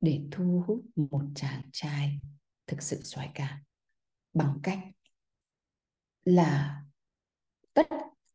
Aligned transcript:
để 0.00 0.20
thu 0.30 0.64
hút 0.66 0.84
một 0.96 1.22
chàng 1.34 1.62
trai 1.72 2.20
thực 2.66 2.82
sự 2.82 3.00
xoái 3.02 3.30
ca 3.34 3.58
bằng 4.34 4.58
cách 4.62 4.78
là 6.24 6.82
tất, 7.74 7.86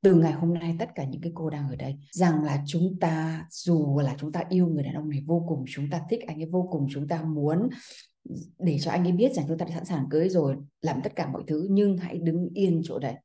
từ 0.02 0.16
ngày 0.16 0.34
hôm 0.34 0.53
nay 0.53 0.75
tất 0.80 0.89
cả 0.95 1.03
những 1.03 1.22
cái 1.22 1.31
cô 1.36 1.49
đang 1.49 1.70
ở 1.70 1.75
đây, 1.75 1.95
rằng 2.12 2.44
là 2.44 2.63
chúng 2.67 2.99
ta, 3.02 3.48
dù 3.49 3.99
là 3.99 4.16
chúng 4.20 4.31
ta 4.31 4.44
yêu 4.49 4.67
người 4.67 4.84
đàn 4.84 4.94
ông 4.94 5.09
này 5.09 5.23
vô 5.25 5.45
cùng, 5.48 5.66
chúng 5.67 5.89
ta 5.89 6.02
thích 6.09 6.20
anh 6.27 6.41
ấy 6.41 6.49
vô 6.52 6.67
cùng, 6.72 6.88
chúng 6.91 7.08
ta 7.08 7.22
muốn 7.22 7.70
để 8.59 8.77
cho 8.81 8.91
anh 8.91 9.03
ấy 9.03 9.11
biết 9.11 9.34
rằng 9.34 9.45
chúng 9.47 9.58
ta 9.58 9.66
đã 9.66 9.75
sẵn 9.75 9.86
sàng 9.86 10.05
cưới 10.09 10.30
rồi, 10.30 10.55
làm 10.81 11.02
tất 11.03 11.16
cả 11.16 11.27
mọi 11.27 11.44
thứ, 11.47 11.67
nhưng 11.70 11.97
hãy 11.97 12.17
đứng 12.17 12.50
yên 12.53 12.81
chỗ 12.84 13.00
đấy. 13.00 13.16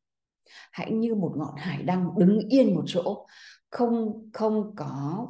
Hãy 0.73 0.93
như 0.93 1.15
một 1.15 1.35
ngọn 1.37 1.55
hải 1.57 1.83
đăng 1.83 2.19
đứng 2.19 2.39
yên 2.49 2.75
một 2.75 2.85
chỗ. 2.87 3.27
Không 3.71 4.31
không 4.33 4.75
có 4.77 5.27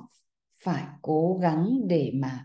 phải 0.65 0.85
cố 1.03 1.39
gắng 1.43 1.81
để 1.87 2.13
mà 2.15 2.45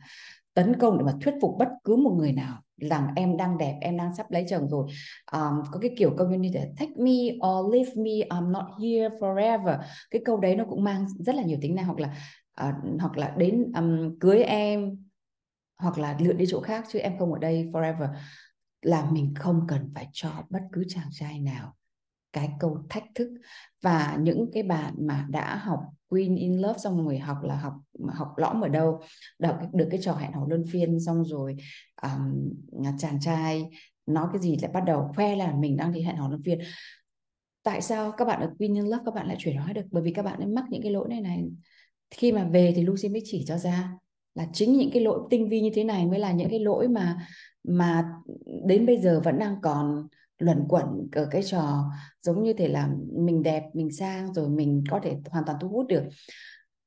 tấn 0.55 0.80
công 0.80 0.98
để 0.98 1.04
mà 1.04 1.14
thuyết 1.22 1.34
phục 1.41 1.55
bất 1.59 1.70
cứ 1.84 1.95
một 1.95 2.16
người 2.18 2.32
nào 2.32 2.62
rằng 2.77 3.08
em 3.16 3.38
đang 3.38 3.58
đẹp 3.58 3.77
em 3.82 3.98
đang 3.98 4.16
sắp 4.16 4.32
lấy 4.32 4.45
chồng 4.50 4.70
rồi. 4.70 4.88
Um, 5.31 5.62
có 5.72 5.80
cái 5.80 5.92
kiểu 5.97 6.14
câu 6.17 6.28
như 6.30 6.52
thế 6.53 6.72
take 6.78 6.92
me 6.97 7.47
or 7.47 7.73
leave 7.73 7.92
me 7.95 8.12
I'm 8.12 8.52
not 8.52 8.64
here 8.81 9.09
forever. 9.20 9.80
Cái 10.12 10.22
câu 10.25 10.38
đấy 10.38 10.56
nó 10.56 10.66
cũng 10.70 10.84
mang 10.84 11.06
rất 11.20 11.36
là 11.36 11.44
nhiều 11.44 11.58
tính 11.62 11.75
năng 11.75 11.86
hoặc 11.86 12.00
là 12.00 12.16
uh, 12.70 13.00
hoặc 13.00 13.17
là 13.17 13.34
đến 13.38 13.72
um, 13.75 14.20
cưới 14.20 14.44
em 14.44 14.97
hoặc 15.78 15.97
là 15.97 16.17
lựa 16.20 16.34
đi 16.34 16.45
chỗ 16.47 16.62
khác 16.62 16.86
chứ 16.92 17.00
em 17.00 17.19
không 17.19 17.34
ở 17.34 17.40
đây 17.40 17.69
forever. 17.73 18.08
Là 18.81 19.12
mình 19.12 19.34
không 19.36 19.66
cần 19.67 19.92
phải 19.95 20.08
cho 20.12 20.30
bất 20.50 20.62
cứ 20.72 20.84
chàng 20.88 21.08
trai 21.12 21.40
nào 21.40 21.75
cái 22.36 22.50
câu 22.59 22.78
thách 22.89 23.03
thức. 23.16 23.33
Và 23.81 24.17
những 24.22 24.50
cái 24.53 24.64
bạn 24.64 24.94
mà 24.97 25.28
đã 25.30 25.55
học 25.55 25.80
Queen 26.09 26.36
in 26.36 26.58
Love 26.58 26.80
xong 26.83 27.05
rồi 27.05 27.17
học 27.17 27.38
là 27.44 27.55
học 27.55 27.73
học 28.08 28.28
lõm 28.38 28.61
ở 28.61 28.67
đâu 28.67 29.00
được 29.39 29.53
được 29.73 29.88
cái 29.91 30.00
trò 30.03 30.14
hẹn 30.14 30.31
hò 30.31 30.45
luân 30.47 30.63
phiên 30.72 31.00
xong 31.00 31.25
rồi 31.25 31.56
um, 32.02 32.50
chàng 32.97 33.19
trai 33.22 33.69
nói 34.06 34.28
cái 34.33 34.41
gì 34.41 34.58
lại 34.61 34.72
bắt 34.72 34.83
đầu 34.86 35.11
khoe 35.16 35.36
là 35.36 35.53
mình 35.59 35.78
đang 35.78 35.94
đi 35.94 36.02
hẹn 36.02 36.16
hò 36.16 36.28
luân 36.28 36.41
phiên. 36.44 36.59
Tại 37.63 37.81
sao 37.81 38.11
các 38.11 38.25
bạn 38.25 38.41
ở 38.41 38.53
Queen 38.59 38.75
in 38.75 38.86
Love 38.86 39.03
các 39.06 39.13
bạn 39.13 39.28
lại 39.28 39.36
chuyển 39.39 39.58
hóa 39.58 39.73
được? 39.73 39.86
Bởi 39.91 40.03
vì 40.03 40.13
các 40.13 40.25
bạn 40.25 40.39
ấy 40.39 40.47
mắc 40.47 40.66
những 40.69 40.81
cái 40.81 40.91
lỗi 40.91 41.08
này 41.09 41.22
này. 41.22 41.44
Khi 42.11 42.31
mà 42.31 42.44
về 42.44 42.73
thì 42.75 42.81
Lucy 42.81 43.09
mới 43.09 43.22
chỉ 43.25 43.45
cho 43.47 43.58
ra 43.58 43.91
là 44.36 44.47
chính 44.53 44.78
những 44.78 44.91
cái 44.94 45.03
lỗi 45.03 45.19
tinh 45.30 45.50
vi 45.50 45.61
như 45.61 45.69
thế 45.73 45.83
này 45.83 46.06
mới 46.06 46.19
là 46.19 46.31
những 46.31 46.50
cái 46.50 46.59
lỗi 46.59 46.88
mà 46.88 47.28
mà 47.63 48.03
đến 48.66 48.86
bây 48.86 48.97
giờ 48.97 49.22
vẫn 49.23 49.39
đang 49.39 49.56
còn 49.61 50.08
luẩn 50.38 50.66
quẩn 50.69 50.86
ở 51.11 51.28
cái 51.31 51.44
trò 51.44 51.91
giống 52.22 52.44
như 52.44 52.53
thể 52.53 52.67
là 52.67 52.89
mình 53.14 53.44
đẹp 53.44 53.64
mình 53.73 53.91
sang 53.91 54.33
rồi 54.33 54.50
mình 54.50 54.83
có 54.89 55.00
thể 55.03 55.17
hoàn 55.30 55.45
toàn 55.45 55.58
thu 55.61 55.69
hút 55.69 55.88
được. 55.88 56.03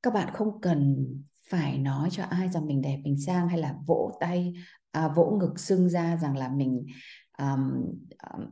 Các 0.03 0.15
bạn 0.15 0.35
không 0.35 0.61
cần 0.61 1.07
phải 1.51 1.79
nói 1.79 2.09
cho 2.13 2.25
ai 2.25 2.49
rằng 2.49 2.67
mình 2.67 2.83
đẹp 2.83 2.99
mình 3.05 3.19
sang 3.19 3.49
hay 3.49 3.59
là 3.59 3.75
vỗ 3.87 4.17
tay 4.21 4.55
à, 4.91 5.09
vỗ 5.09 5.39
ngực 5.41 5.59
xưng 5.59 5.89
ra 5.89 6.17
rằng 6.17 6.37
là 6.37 6.49
mình 6.49 6.87
um, 7.39 7.71
um, 8.33 8.45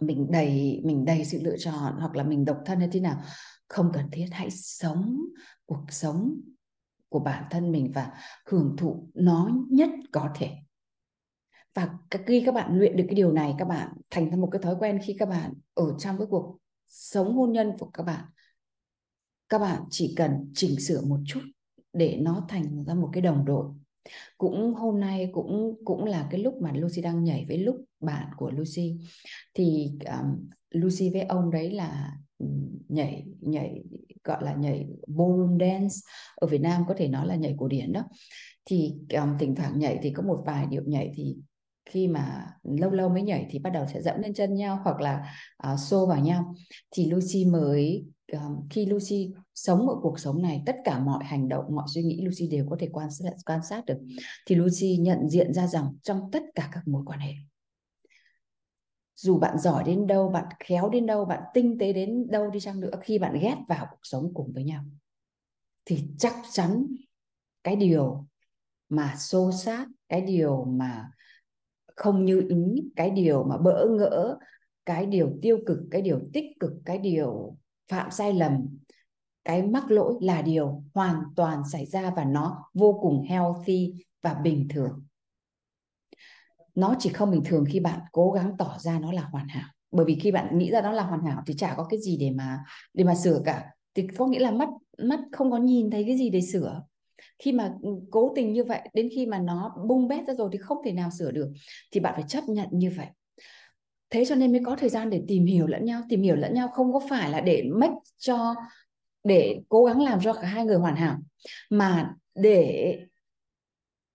mình 0.00 0.30
đầy 0.30 0.80
mình 0.84 1.04
đầy 1.04 1.24
sự 1.24 1.40
lựa 1.42 1.56
chọn 1.58 1.94
hoặc 1.98 2.16
là 2.16 2.24
mình 2.24 2.44
độc 2.44 2.58
thân 2.66 2.78
hay 2.78 2.88
thế 2.92 3.00
nào. 3.00 3.22
Không 3.68 3.90
cần 3.94 4.10
thiết 4.12 4.26
hãy 4.30 4.50
sống 4.50 5.20
cuộc 5.66 5.84
sống 5.88 6.40
của 7.08 7.18
bản 7.18 7.44
thân 7.50 7.72
mình 7.72 7.92
và 7.94 8.10
hưởng 8.46 8.76
thụ 8.78 9.08
nó 9.14 9.50
nhất 9.70 9.90
có 10.12 10.28
thể 10.34 10.50
và 11.74 11.98
khi 12.26 12.42
các 12.46 12.54
bạn 12.54 12.78
luyện 12.78 12.96
được 12.96 13.04
cái 13.08 13.14
điều 13.14 13.32
này 13.32 13.54
các 13.58 13.64
bạn 13.64 13.88
thành 14.10 14.30
ra 14.30 14.36
một 14.36 14.48
cái 14.52 14.62
thói 14.62 14.76
quen 14.78 14.98
khi 15.04 15.16
các 15.18 15.28
bạn 15.28 15.52
ở 15.74 15.94
trong 15.98 16.18
cái 16.18 16.26
cuộc 16.30 16.58
sống 16.88 17.36
hôn 17.36 17.52
nhân 17.52 17.72
của 17.78 17.90
các 17.90 18.02
bạn. 18.02 18.24
Các 19.48 19.58
bạn 19.58 19.82
chỉ 19.90 20.14
cần 20.16 20.52
chỉnh 20.54 20.80
sửa 20.80 21.00
một 21.00 21.18
chút 21.26 21.40
để 21.92 22.18
nó 22.20 22.46
thành 22.48 22.84
ra 22.84 22.94
một 22.94 23.10
cái 23.12 23.22
đồng 23.22 23.44
đội. 23.44 23.66
Cũng 24.38 24.74
hôm 24.74 25.00
nay 25.00 25.30
cũng 25.32 25.74
cũng 25.84 26.04
là 26.04 26.28
cái 26.30 26.40
lúc 26.40 26.54
mà 26.62 26.72
Lucy 26.72 27.02
đang 27.02 27.24
nhảy 27.24 27.44
với 27.48 27.58
lúc 27.58 27.76
bạn 28.00 28.28
của 28.36 28.50
Lucy. 28.50 28.96
Thì 29.54 29.92
um, 30.06 30.48
Lucy 30.70 31.10
với 31.10 31.22
ông 31.22 31.50
đấy 31.50 31.70
là 31.70 32.16
nhảy 32.88 33.26
nhảy 33.40 33.82
gọi 34.24 34.44
là 34.44 34.54
nhảy 34.54 34.88
ballroom 35.06 35.58
dance. 35.60 35.94
Ở 36.36 36.46
Việt 36.46 36.60
Nam 36.60 36.82
có 36.88 36.94
thể 36.96 37.08
nói 37.08 37.26
là 37.26 37.34
nhảy 37.34 37.54
cổ 37.58 37.68
điển 37.68 37.92
đó. 37.92 38.04
Thì 38.64 38.94
um, 39.14 39.38
thỉnh 39.38 39.54
thoảng 39.54 39.78
nhảy 39.78 39.98
thì 40.02 40.12
có 40.12 40.22
một 40.22 40.42
vài 40.46 40.66
điệu 40.66 40.82
nhảy 40.86 41.12
thì 41.14 41.36
khi 41.90 42.08
mà 42.08 42.46
lâu 42.62 42.90
lâu 42.90 43.08
mới 43.08 43.22
nhảy 43.22 43.46
thì 43.50 43.58
bắt 43.58 43.70
đầu 43.70 43.86
sẽ 43.94 44.02
dẫm 44.02 44.20
lên 44.20 44.34
chân 44.34 44.54
nhau 44.54 44.80
hoặc 44.84 45.00
là 45.00 45.34
uh, 45.72 45.78
xô 45.80 46.06
vào 46.06 46.18
nhau. 46.18 46.54
Thì 46.90 47.10
Lucy 47.10 47.44
mới 47.44 48.04
um, 48.32 48.68
khi 48.70 48.86
Lucy 48.86 49.32
sống 49.54 49.88
ở 49.88 49.94
cuộc 50.02 50.18
sống 50.18 50.42
này 50.42 50.62
tất 50.66 50.76
cả 50.84 50.98
mọi 50.98 51.24
hành 51.24 51.48
động 51.48 51.64
mọi 51.70 51.84
suy 51.94 52.02
nghĩ 52.02 52.20
Lucy 52.24 52.48
đều 52.48 52.66
có 52.70 52.76
thể 52.80 52.88
quan 52.92 53.10
sát 53.10 53.30
quan 53.46 53.60
sát 53.62 53.86
được. 53.86 53.98
Thì 54.46 54.54
Lucy 54.54 54.96
nhận 54.96 55.28
diện 55.28 55.52
ra 55.54 55.66
rằng 55.66 55.92
trong 56.02 56.30
tất 56.32 56.42
cả 56.54 56.68
các 56.72 56.88
mối 56.88 57.02
quan 57.06 57.20
hệ 57.20 57.32
dù 59.22 59.38
bạn 59.38 59.58
giỏi 59.58 59.84
đến 59.84 60.06
đâu 60.06 60.28
bạn 60.28 60.44
khéo 60.60 60.88
đến 60.88 61.06
đâu 61.06 61.24
bạn 61.24 61.42
tinh 61.54 61.78
tế 61.78 61.92
đến 61.92 62.26
đâu 62.30 62.50
đi 62.50 62.60
chăng 62.60 62.80
nữa 62.80 62.90
khi 63.02 63.18
bạn 63.18 63.38
ghét 63.40 63.56
vào 63.68 63.86
cuộc 63.90 64.00
sống 64.02 64.34
cùng 64.34 64.52
với 64.52 64.64
nhau 64.64 64.84
thì 65.84 66.08
chắc 66.18 66.34
chắn 66.52 66.86
cái 67.64 67.76
điều 67.76 68.26
mà 68.88 69.16
xô 69.18 69.50
sát 69.52 69.86
cái 70.08 70.20
điều 70.20 70.64
mà 70.64 71.10
không 72.00 72.24
như 72.24 72.46
ý, 72.48 72.90
cái 72.96 73.10
điều 73.10 73.44
mà 73.44 73.56
bỡ 73.58 73.86
ngỡ, 73.90 74.38
cái 74.86 75.06
điều 75.06 75.30
tiêu 75.42 75.58
cực, 75.66 75.78
cái 75.90 76.02
điều 76.02 76.20
tích 76.32 76.44
cực, 76.60 76.72
cái 76.84 76.98
điều 76.98 77.56
phạm 77.88 78.10
sai 78.10 78.32
lầm, 78.32 78.78
cái 79.44 79.62
mắc 79.62 79.90
lỗi 79.90 80.14
là 80.20 80.42
điều 80.42 80.82
hoàn 80.94 81.22
toàn 81.36 81.62
xảy 81.72 81.86
ra 81.86 82.12
và 82.16 82.24
nó 82.24 82.70
vô 82.74 82.98
cùng 83.02 83.22
healthy 83.22 83.94
và 84.22 84.34
bình 84.34 84.68
thường. 84.70 85.04
Nó 86.74 86.94
chỉ 86.98 87.10
không 87.10 87.30
bình 87.30 87.42
thường 87.44 87.64
khi 87.68 87.80
bạn 87.80 88.00
cố 88.12 88.30
gắng 88.30 88.56
tỏ 88.58 88.76
ra 88.78 88.98
nó 88.98 89.12
là 89.12 89.22
hoàn 89.22 89.48
hảo. 89.48 89.68
Bởi 89.90 90.06
vì 90.06 90.18
khi 90.22 90.32
bạn 90.32 90.58
nghĩ 90.58 90.70
ra 90.70 90.82
nó 90.82 90.92
là 90.92 91.02
hoàn 91.02 91.22
hảo 91.22 91.42
thì 91.46 91.54
chả 91.56 91.74
có 91.76 91.84
cái 91.84 92.00
gì 92.00 92.16
để 92.16 92.30
mà 92.30 92.58
để 92.94 93.04
mà 93.04 93.14
sửa 93.14 93.42
cả. 93.44 93.64
Thì 93.94 94.06
có 94.18 94.26
nghĩa 94.26 94.38
là 94.38 94.50
mắt 94.50 94.68
mắt 94.98 95.20
không 95.32 95.50
có 95.50 95.56
nhìn 95.56 95.90
thấy 95.90 96.04
cái 96.04 96.18
gì 96.18 96.30
để 96.30 96.40
sửa 96.40 96.82
khi 97.38 97.52
mà 97.52 97.74
ừ, 97.82 97.90
cố 98.10 98.32
tình 98.36 98.52
như 98.52 98.64
vậy, 98.64 98.88
đến 98.94 99.08
khi 99.14 99.26
mà 99.26 99.38
nó 99.38 99.76
bung 99.88 100.08
bét 100.08 100.26
ra 100.26 100.34
rồi 100.34 100.48
thì 100.52 100.58
không 100.58 100.78
thể 100.84 100.92
nào 100.92 101.10
sửa 101.18 101.30
được, 101.30 101.48
thì 101.92 102.00
bạn 102.00 102.14
phải 102.14 102.24
chấp 102.28 102.44
nhận 102.48 102.68
như 102.72 102.92
vậy. 102.96 103.06
Thế 104.10 104.24
cho 104.24 104.34
nên 104.34 104.52
mới 104.52 104.60
có 104.66 104.76
thời 104.76 104.88
gian 104.88 105.10
để 105.10 105.22
tìm 105.28 105.46
hiểu 105.46 105.66
lẫn 105.66 105.84
nhau. 105.84 106.02
Tìm 106.08 106.22
hiểu 106.22 106.36
lẫn 106.36 106.54
nhau 106.54 106.68
không 106.68 106.92
có 106.92 107.00
phải 107.10 107.30
là 107.30 107.40
để 107.40 107.62
make 107.74 107.94
cho, 108.18 108.54
để 109.24 109.60
cố 109.68 109.84
gắng 109.84 110.02
làm 110.02 110.20
cho 110.22 110.32
cả 110.32 110.46
hai 110.46 110.64
người 110.64 110.76
hoàn 110.76 110.96
hảo, 110.96 111.18
mà 111.70 112.14
để 112.34 112.98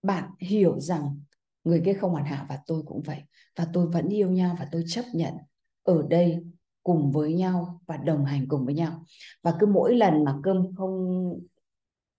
bạn 0.03 0.29
hiểu 0.39 0.79
rằng 0.79 1.19
người 1.63 1.81
kia 1.85 1.93
không 1.93 2.11
hoàn 2.11 2.25
hảo 2.25 2.45
và 2.49 2.59
tôi 2.67 2.83
cũng 2.85 3.01
vậy. 3.01 3.17
Và 3.55 3.67
tôi 3.73 3.87
vẫn 3.87 4.09
yêu 4.09 4.29
nhau 4.31 4.55
và 4.59 4.67
tôi 4.71 4.83
chấp 4.87 5.05
nhận 5.13 5.33
ở 5.83 6.05
đây 6.09 6.43
cùng 6.83 7.11
với 7.11 7.33
nhau 7.33 7.81
và 7.85 7.97
đồng 7.97 8.25
hành 8.25 8.47
cùng 8.47 8.65
với 8.65 8.73
nhau. 8.73 9.05
Và 9.43 9.55
cứ 9.59 9.67
mỗi 9.67 9.95
lần 9.95 10.23
mà 10.23 10.35
cơm 10.43 10.75
không 10.75 11.33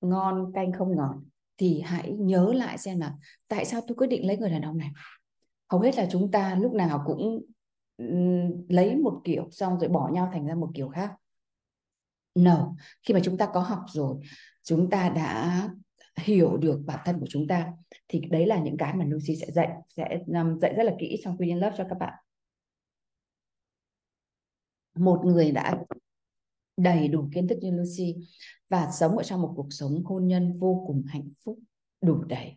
ngon 0.00 0.52
canh 0.54 0.72
không 0.72 0.96
ngọt 0.96 1.14
thì 1.58 1.80
hãy 1.80 2.12
nhớ 2.12 2.52
lại 2.52 2.78
xem 2.78 2.98
là 2.98 3.14
tại 3.48 3.64
sao 3.64 3.80
tôi 3.86 3.96
quyết 3.96 4.06
định 4.06 4.26
lấy 4.26 4.36
người 4.36 4.50
đàn 4.50 4.62
ông 4.62 4.78
này. 4.78 4.91
Hầu 5.68 5.80
hết 5.80 5.97
là 5.97 6.06
chúng 6.10 6.30
ta 6.30 6.54
lúc 6.54 6.72
nào 6.72 7.03
cũng 7.06 7.42
lấy 8.68 8.97
một 8.97 9.21
kiểu 9.24 9.48
xong 9.50 9.80
rồi 9.80 9.88
bỏ 9.88 10.10
nhau 10.12 10.30
thành 10.32 10.47
ra 10.47 10.54
một 10.54 10.71
kiểu 10.74 10.88
khác. 10.88 11.12
No, 12.34 12.74
khi 13.03 13.15
mà 13.15 13.21
chúng 13.24 13.38
ta 13.38 13.48
có 13.54 13.60
học 13.60 13.80
rồi, 13.88 14.16
chúng 14.62 14.91
ta 14.91 15.09
đã 15.09 15.68
hiểu 16.16 16.56
được 16.56 16.82
bản 16.86 16.98
thân 17.04 17.21
của 17.21 17.26
chúng 17.28 17.47
ta 17.48 17.72
thì 18.09 18.21
đấy 18.30 18.47
là 18.47 18.59
những 18.59 18.76
cái 18.76 18.94
mà 18.94 19.04
Lucy 19.04 19.36
sẽ 19.36 19.47
dạy 19.50 19.68
sẽ 19.97 20.18
um, 20.26 20.59
dạy 20.59 20.74
rất 20.76 20.82
là 20.84 20.92
kỹ 20.98 21.21
trong 21.24 21.36
Queen 21.36 21.48
in 21.48 21.59
Love 21.59 21.74
cho 21.78 21.84
các 21.88 21.98
bạn. 21.98 22.15
Một 24.94 25.22
người 25.24 25.53
đã 25.53 25.78
đầy 26.76 27.08
đủ 27.08 27.28
kiến 27.34 27.48
thức 27.48 27.58
như 27.60 27.70
Lucy 27.70 28.16
và 28.68 28.90
sống 28.92 29.16
ở 29.18 29.22
trong 29.22 29.42
một 29.42 29.52
cuộc 29.56 29.68
sống 29.70 30.04
hôn 30.04 30.26
nhân 30.26 30.58
vô 30.58 30.84
cùng 30.86 31.04
hạnh 31.08 31.28
phúc 31.44 31.58
đủ 32.00 32.24
đầy. 32.24 32.56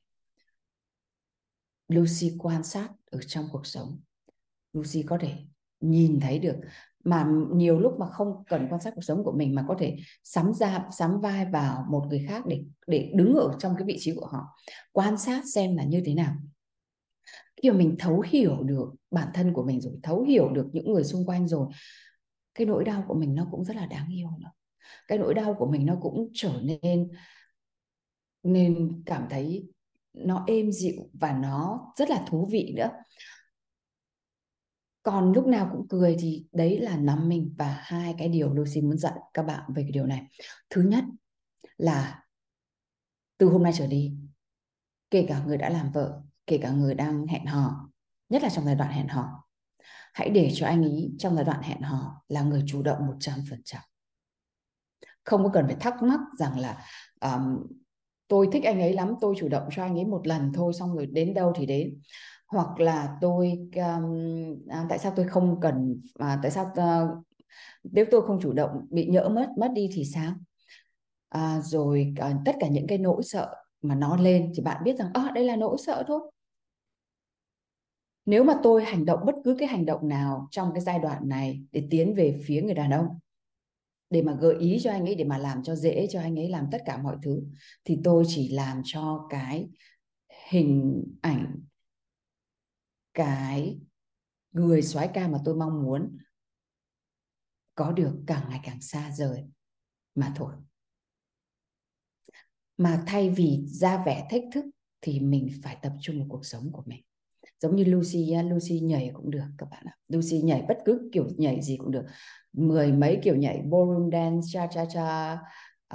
Lucy 1.88 2.36
quan 2.38 2.64
sát 2.64 2.90
ở 3.12 3.20
trong 3.28 3.46
cuộc 3.52 3.66
sống. 3.66 4.00
Lucy 4.74 5.04
có 5.04 5.18
thể 5.22 5.34
nhìn 5.80 6.20
thấy 6.20 6.40
được 6.40 6.56
mà 7.04 7.28
nhiều 7.52 7.80
lúc 7.80 8.00
mà 8.00 8.10
không 8.10 8.44
cần 8.48 8.68
quan 8.70 8.82
sát 8.82 8.92
cuộc 8.96 9.02
sống 9.02 9.24
của 9.24 9.32
mình 9.32 9.56
mà 9.56 9.66
có 9.68 9.76
thể 9.80 9.98
sắm 10.24 10.54
ra, 10.54 10.86
sắm 10.92 11.20
vai 11.22 11.46
vào 11.46 11.86
một 11.90 12.06
người 12.10 12.26
khác 12.28 12.46
để 12.46 12.64
để 12.88 13.12
đứng 13.16 13.34
ở 13.34 13.56
trong 13.60 13.76
cái 13.78 13.86
vị 13.88 13.98
trí 14.00 14.16
của 14.16 14.26
họ, 14.26 14.46
quan 14.92 15.18
sát 15.18 15.44
xem 15.54 15.76
là 15.76 15.84
như 15.84 16.02
thế 16.06 16.14
nào. 16.14 16.36
Khi 17.62 17.70
mà 17.70 17.78
mình 17.78 17.96
thấu 18.00 18.24
hiểu 18.28 18.64
được 18.64 18.90
bản 19.12 19.28
thân 19.34 19.54
của 19.54 19.64
mình 19.64 19.82
rồi, 19.82 19.94
thấu 20.04 20.24
hiểu 20.24 20.50
được 20.50 20.68
những 20.74 20.94
người 20.94 21.04
xung 21.04 21.26
quanh 21.26 21.48
rồi 21.48 21.68
cái 22.56 22.68
nỗi 22.68 22.84
đau 22.84 23.04
của 23.08 23.14
mình 23.14 23.36
nó 23.36 23.48
cũng 23.52 23.64
rất 23.64 23.76
là 23.76 23.86
đáng 23.86 24.10
yêu 24.10 24.30
nữa. 24.40 24.52
Cái 25.08 25.18
nỗi 25.18 25.34
đau 25.34 25.56
của 25.60 25.66
mình 25.66 25.86
nó 25.86 25.98
cũng 26.02 26.30
trở 26.34 26.62
nên 26.64 27.10
nên 28.44 29.04
cảm 29.06 29.28
thấy 29.30 29.70
nó 30.14 30.44
êm 30.48 30.72
dịu 30.72 31.10
và 31.14 31.34
nó 31.34 31.86
rất 31.98 32.10
là 32.10 32.26
thú 32.30 32.48
vị 32.52 32.74
nữa. 32.78 32.90
Còn 35.04 35.34
lúc 35.34 35.48
nào 35.48 35.70
cũng 35.72 35.88
cười 35.88 36.16
thì 36.20 36.46
đấy 36.52 36.80
là 36.80 36.98
nắm 36.98 37.30
mình 37.30 37.56
và 37.58 37.78
hai 37.82 38.16
cái 38.18 38.30
điều 38.30 38.54
Lucy 38.54 38.82
muốn 38.82 38.98
dặn 38.98 39.14
các 39.34 39.44
bạn 39.44 39.74
về 39.76 39.84
cái 39.84 39.92
điều 39.92 40.06
này. 40.06 40.28
Thứ 40.70 40.82
nhất 40.82 41.04
là 41.78 42.24
từ 43.38 43.48
hôm 43.48 43.64
nay 43.64 43.72
trở 43.76 43.88
đi, 43.88 44.14
kể 45.12 45.26
cả 45.30 45.44
người 45.46 45.58
đã 45.58 45.70
làm 45.70 45.92
vợ, 45.92 46.22
kể 46.48 46.60
cả 46.62 46.72
người 46.72 46.96
đang 46.96 47.28
hẹn 47.28 47.46
hò, 47.46 47.90
nhất 48.30 48.44
là 48.44 48.50
trong 48.50 48.66
giai 48.66 48.76
đoạn 48.76 48.92
hẹn 48.92 49.08
hò 49.08 49.39
hãy 50.20 50.30
để 50.30 50.52
cho 50.54 50.66
anh 50.68 50.84
ấy 50.84 51.12
trong 51.20 51.36
giai 51.36 51.46
đoạn 51.46 51.62
hẹn 51.62 51.82
hò 51.82 52.24
là 52.28 52.42
người 52.42 52.64
chủ 52.68 52.82
động 52.82 53.00
100% 53.20 53.80
không 55.24 55.44
có 55.44 55.50
cần 55.54 55.66
phải 55.68 55.76
thắc 55.80 56.04
mắc 56.04 56.20
rằng 56.38 56.60
là 56.60 56.78
um, 57.22 57.68
tôi 58.28 58.48
thích 58.52 58.64
anh 58.64 58.82
ấy 58.82 58.94
lắm 58.94 59.14
tôi 59.22 59.36
chủ 59.38 59.48
động 59.48 59.64
cho 59.72 59.84
anh 59.84 59.96
ấy 59.96 60.06
một 60.06 60.28
lần 60.28 60.54
thôi 60.54 60.74
xong 60.74 60.96
rồi 60.96 61.06
đến 61.06 61.34
đâu 61.34 61.54
thì 61.56 61.66
đến. 61.66 62.02
Hoặc 62.48 62.80
là 62.80 63.18
tôi 63.22 63.60
um, 63.76 64.16
à, 64.70 64.86
tại 64.90 65.00
sao 65.00 65.14
tôi 65.16 65.28
không 65.28 65.60
cần 65.62 66.02
à, 66.20 66.40
tại 66.42 66.52
sao 66.52 66.66
uh, 66.66 67.26
nếu 67.84 68.06
tôi 68.12 68.22
không 68.28 68.40
chủ 68.42 68.54
động 68.54 68.88
bị 68.90 69.06
nhỡ 69.06 69.30
mất 69.30 69.48
mất 69.58 69.72
đi 69.74 69.90
thì 69.94 70.06
sao? 70.06 70.34
À, 71.30 71.60
rồi 71.62 72.14
à, 72.18 72.34
tất 72.46 72.56
cả 72.60 72.68
những 72.68 72.88
cái 72.88 72.98
nỗi 72.98 73.24
sợ 73.24 73.54
mà 73.82 73.96
nó 73.96 74.18
lên 74.18 74.52
thì 74.56 74.64
bạn 74.64 74.84
biết 74.84 74.98
rằng 75.00 75.10
à, 75.14 75.32
đây 75.36 75.44
là 75.44 75.56
nỗi 75.56 75.78
sợ 75.86 76.04
thôi 76.08 76.20
nếu 78.30 78.44
mà 78.44 78.60
tôi 78.64 78.84
hành 78.84 79.06
động 79.06 79.20
bất 79.26 79.36
cứ 79.44 79.56
cái 79.60 79.68
hành 79.68 79.86
động 79.86 80.08
nào 80.08 80.48
trong 80.52 80.72
cái 80.74 80.82
giai 80.82 81.00
đoạn 81.00 81.30
này 81.30 81.64
để 81.72 81.88
tiến 81.90 82.16
về 82.16 82.42
phía 82.46 82.62
người 82.62 82.74
đàn 82.74 82.92
ông, 82.92 83.20
để 84.10 84.22
mà 84.22 84.38
gợi 84.42 84.56
ý 84.60 84.80
cho 84.84 84.92
anh 84.92 85.06
ấy, 85.06 85.16
để 85.16 85.24
mà 85.24 85.38
làm 85.38 85.64
cho 85.64 85.76
dễ 85.76 86.08
cho 86.10 86.22
anh 86.22 86.40
ấy 86.40 86.50
làm 86.50 86.68
tất 86.72 86.82
cả 86.86 86.98
mọi 86.98 87.18
thứ, 87.24 87.44
thì 87.86 88.00
tôi 88.04 88.24
chỉ 88.28 88.50
làm 88.50 88.82
cho 88.86 89.28
cái 89.30 89.70
hình 90.50 91.04
ảnh, 91.22 91.62
cái 93.14 93.80
người 94.52 94.82
soái 94.82 95.10
ca 95.14 95.28
mà 95.28 95.40
tôi 95.46 95.56
mong 95.56 95.84
muốn 95.84 96.18
có 97.76 97.92
được 97.92 98.14
càng 98.28 98.50
ngày 98.50 98.60
càng 98.64 98.82
xa 98.82 99.12
rời 99.12 99.44
mà 100.16 100.34
thôi. 100.36 100.54
Mà 102.78 103.04
thay 103.08 103.30
vì 103.30 103.64
ra 103.66 104.04
vẻ 104.06 104.28
thách 104.30 104.44
thức 104.54 104.66
thì 105.02 105.20
mình 105.20 105.50
phải 105.64 105.78
tập 105.82 105.94
trung 106.02 106.20
vào 106.20 106.28
cuộc 106.30 106.46
sống 106.46 106.72
của 106.72 106.84
mình 106.86 107.04
giống 107.60 107.76
như 107.76 107.84
Lucy 107.84 108.36
Lucy 108.50 108.80
nhảy 108.80 109.12
cũng 109.14 109.32
được 109.32 109.46
các 109.58 109.70
bạn 109.72 109.84
ạ. 109.86 109.96
Lucy 110.08 110.42
nhảy 110.42 110.66
bất 110.68 110.78
cứ 110.86 111.10
kiểu 111.12 111.28
nhảy 111.38 111.62
gì 111.62 111.78
cũng 111.78 111.92
được. 111.92 112.04
Mười 112.54 112.92
mấy 112.92 113.20
kiểu 113.24 113.36
nhảy 113.36 113.58
ballroom 113.58 114.10
dance 114.12 114.48
cha 114.52 114.68
cha 114.68 114.86
cha 114.86 115.38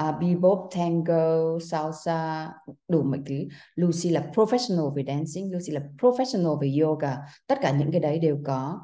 uh, 0.03 0.15
bebop 0.21 0.59
tango 0.77 1.59
salsa 1.71 2.53
đủ 2.89 3.03
mọi 3.03 3.21
thứ. 3.27 3.35
Lucy 3.75 4.11
là 4.11 4.31
professional 4.35 4.95
về 4.95 5.05
dancing 5.07 5.53
Lucy 5.53 5.73
là 5.73 5.81
professional 5.99 6.61
về 6.61 6.77
yoga. 6.81 7.17
Tất 7.47 7.59
cả 7.63 7.77
những 7.79 7.91
cái 7.91 8.01
đấy 8.01 8.19
đều 8.19 8.39
có 8.45 8.81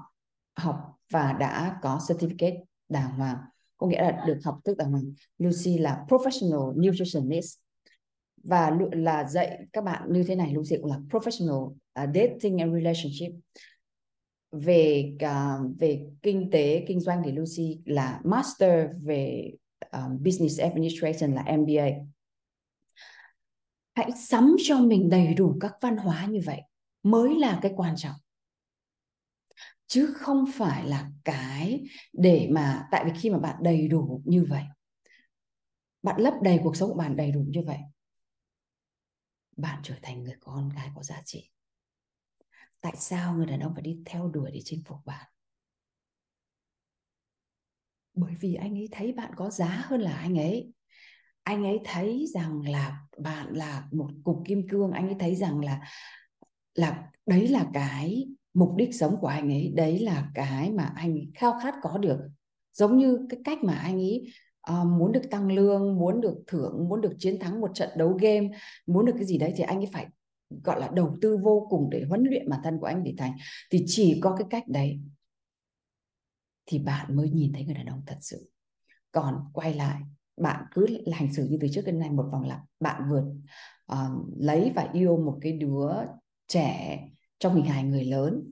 học 0.56 0.76
và 1.12 1.33
đã 1.33 1.79
có 1.83 1.99
certificate 2.09 2.59
đàng 2.88 3.11
hoàng. 3.11 3.37
Có 3.76 3.87
nghĩa 3.87 4.03
là 4.03 4.25
được 4.26 4.38
học 4.44 4.59
thức 4.65 4.76
đàng 4.76 4.91
hoàng. 4.91 5.05
Lucy 5.38 5.79
là 5.79 6.05
professional 6.09 6.87
nutritionist. 6.87 7.59
Và 8.44 8.79
là 8.93 9.25
dạy 9.25 9.59
các 9.73 9.85
bạn 9.85 10.12
như 10.12 10.25
thế 10.25 10.35
này 10.35 10.55
Lucy 10.55 10.76
cũng 10.83 10.91
là 10.91 10.99
professional 11.11 11.73
uh, 12.02 12.08
dating 12.14 12.58
and 12.58 12.75
relationship. 12.75 13.32
Về 14.52 15.16
uh, 15.25 15.78
về 15.78 16.06
kinh 16.22 16.50
tế 16.52 16.84
kinh 16.88 17.00
doanh 17.00 17.22
thì 17.25 17.32
Lucy 17.32 17.81
là 17.84 18.20
master 18.25 18.87
về 19.02 19.50
um, 19.92 20.22
business 20.22 20.60
administration 20.60 21.34
là 21.34 21.56
MBA 21.56 21.88
hãy 23.94 24.10
sắm 24.16 24.56
cho 24.58 24.78
mình 24.78 25.10
đầy 25.10 25.34
đủ 25.34 25.56
các 25.60 25.72
văn 25.81 25.96
hóa 25.96 26.26
như 26.26 26.40
vậy 26.46 26.60
mới 27.02 27.38
là 27.38 27.58
cái 27.62 27.72
quan 27.76 27.94
trọng. 27.96 28.16
Chứ 29.87 30.12
không 30.16 30.44
phải 30.54 30.87
là 30.87 31.10
cái 31.25 31.84
để 32.12 32.48
mà 32.50 32.88
tại 32.90 33.04
vì 33.04 33.10
khi 33.20 33.31
mà 33.31 33.38
bạn 33.38 33.56
đầy 33.62 33.88
đủ 33.88 34.22
như 34.25 34.46
vậy 34.48 34.62
bạn 36.02 36.20
lấp 36.20 36.34
đầy 36.42 36.60
cuộc 36.62 36.76
sống 36.76 36.88
của 36.88 36.98
bạn 36.98 37.16
đầy 37.16 37.32
đủ 37.32 37.44
như 37.48 37.62
vậy 37.66 37.78
bạn 39.56 39.81
trở 39.82 39.94
thành 40.02 40.22
người 40.22 40.37
con 40.40 40.69
gái 40.69 40.90
có 40.94 41.02
giá 41.02 41.22
trị 41.25 41.50
tại 42.81 42.94
sao 42.97 43.35
người 43.35 43.47
đàn 43.47 43.61
ông 43.61 43.75
phải 43.75 43.82
đi 43.82 43.99
theo 44.06 44.29
đuổi 44.29 44.50
để 44.50 44.61
chinh 44.65 44.82
phục 44.87 44.99
bạn? 45.05 45.27
Bởi 48.15 48.35
vì 48.41 48.55
anh 48.55 48.75
ấy 48.75 48.88
thấy 48.93 49.12
bạn 49.12 49.32
có 49.37 49.50
giá 49.50 49.85
hơn 49.88 50.00
là 50.00 50.12
anh 50.12 50.38
ấy. 50.38 50.73
Anh 51.43 51.65
ấy 51.65 51.81
thấy 51.85 52.27
rằng 52.35 52.62
là 52.62 53.00
bạn 53.19 53.53
là 53.53 53.88
một 53.93 54.11
cục 54.25 54.43
kim 54.47 54.69
cương 54.69 54.91
anh 54.91 55.09
ấy 55.09 55.17
thấy 55.19 55.37
rằng 55.37 55.65
là 55.65 55.81
là 56.75 57.11
đấy 57.27 57.49
là 57.49 57.67
cái 57.75 58.27
mục 58.55 58.71
đích 58.77 58.94
sống 58.94 59.17
của 59.21 59.26
anh 59.26 59.53
ấy 59.53 59.73
đấy 59.76 59.99
là 59.99 60.31
cái 60.35 60.73
mà 60.73 60.93
anh 60.97 61.17
khao 61.35 61.59
khát 61.62 61.75
có 61.83 61.99
được. 61.99 62.19
Giống 62.73 62.99
như 62.99 63.26
cái 63.31 63.41
cách 63.44 63.59
mà 63.65 63.75
anh 63.75 63.99
ấy 63.99 64.33
uh, 64.71 64.87
muốn 64.87 65.12
được 65.12 65.23
tăng 65.31 65.53
lương 65.53 65.99
muốn 65.99 66.21
được 66.21 66.35
thưởng 66.47 66.88
muốn 66.88 67.00
được 67.00 67.12
chiến 67.19 67.38
thắng 67.38 67.61
một 67.61 67.71
trận 67.75 67.88
đấu 67.97 68.19
game 68.21 68.49
muốn 68.87 69.06
được 69.06 69.12
cái 69.17 69.25
gì 69.25 69.38
đấy 69.38 69.53
thì 69.56 69.65
anh 69.65 69.79
ấy 69.79 69.88
phải 69.93 70.06
gọi 70.64 70.81
là 70.81 70.88
đầu 70.94 71.17
tư 71.20 71.37
vô 71.43 71.67
cùng 71.70 71.91
để 71.91 72.05
huấn 72.08 72.25
luyện 72.25 72.49
bản 72.49 72.61
thân 72.64 72.79
của 72.79 72.87
anh 72.87 73.05
để 73.05 73.14
thành 73.19 73.32
thì 73.70 73.85
chỉ 73.87 74.20
có 74.23 74.37
cái 74.38 74.47
cách 74.50 74.69
đấy 74.69 75.00
thì 76.67 76.79
bạn 76.79 77.17
mới 77.17 77.31
nhìn 77.31 77.52
thấy 77.52 77.64
người 77.64 77.75
đàn 77.75 77.87
ông 77.87 78.02
thật 78.06 78.19
sự. 78.20 78.50
Còn 79.12 79.35
quay 79.52 79.75
lại 79.75 80.00
bạn 80.37 80.64
cứ 80.73 80.87
hành 81.12 81.32
xử 81.32 81.47
như 81.50 81.58
từ 81.61 81.69
trước 81.73 81.82
đến 81.87 81.99
nay 81.99 82.11
một 82.11 82.29
vòng 82.32 82.49
lặp. 82.49 82.61
Bạn 82.81 83.02
vượt 83.11 83.25
uh, 83.93 84.29
lấy 84.38 84.73
và 84.75 84.88
yêu 84.93 85.17
một 85.17 85.38
cái 85.41 85.52
đứa 85.52 85.91
trẻ 86.49 86.99
trong 87.38 87.55
hình 87.55 87.64
hài 87.64 87.85
người 87.85 88.05
lớn. 88.05 88.50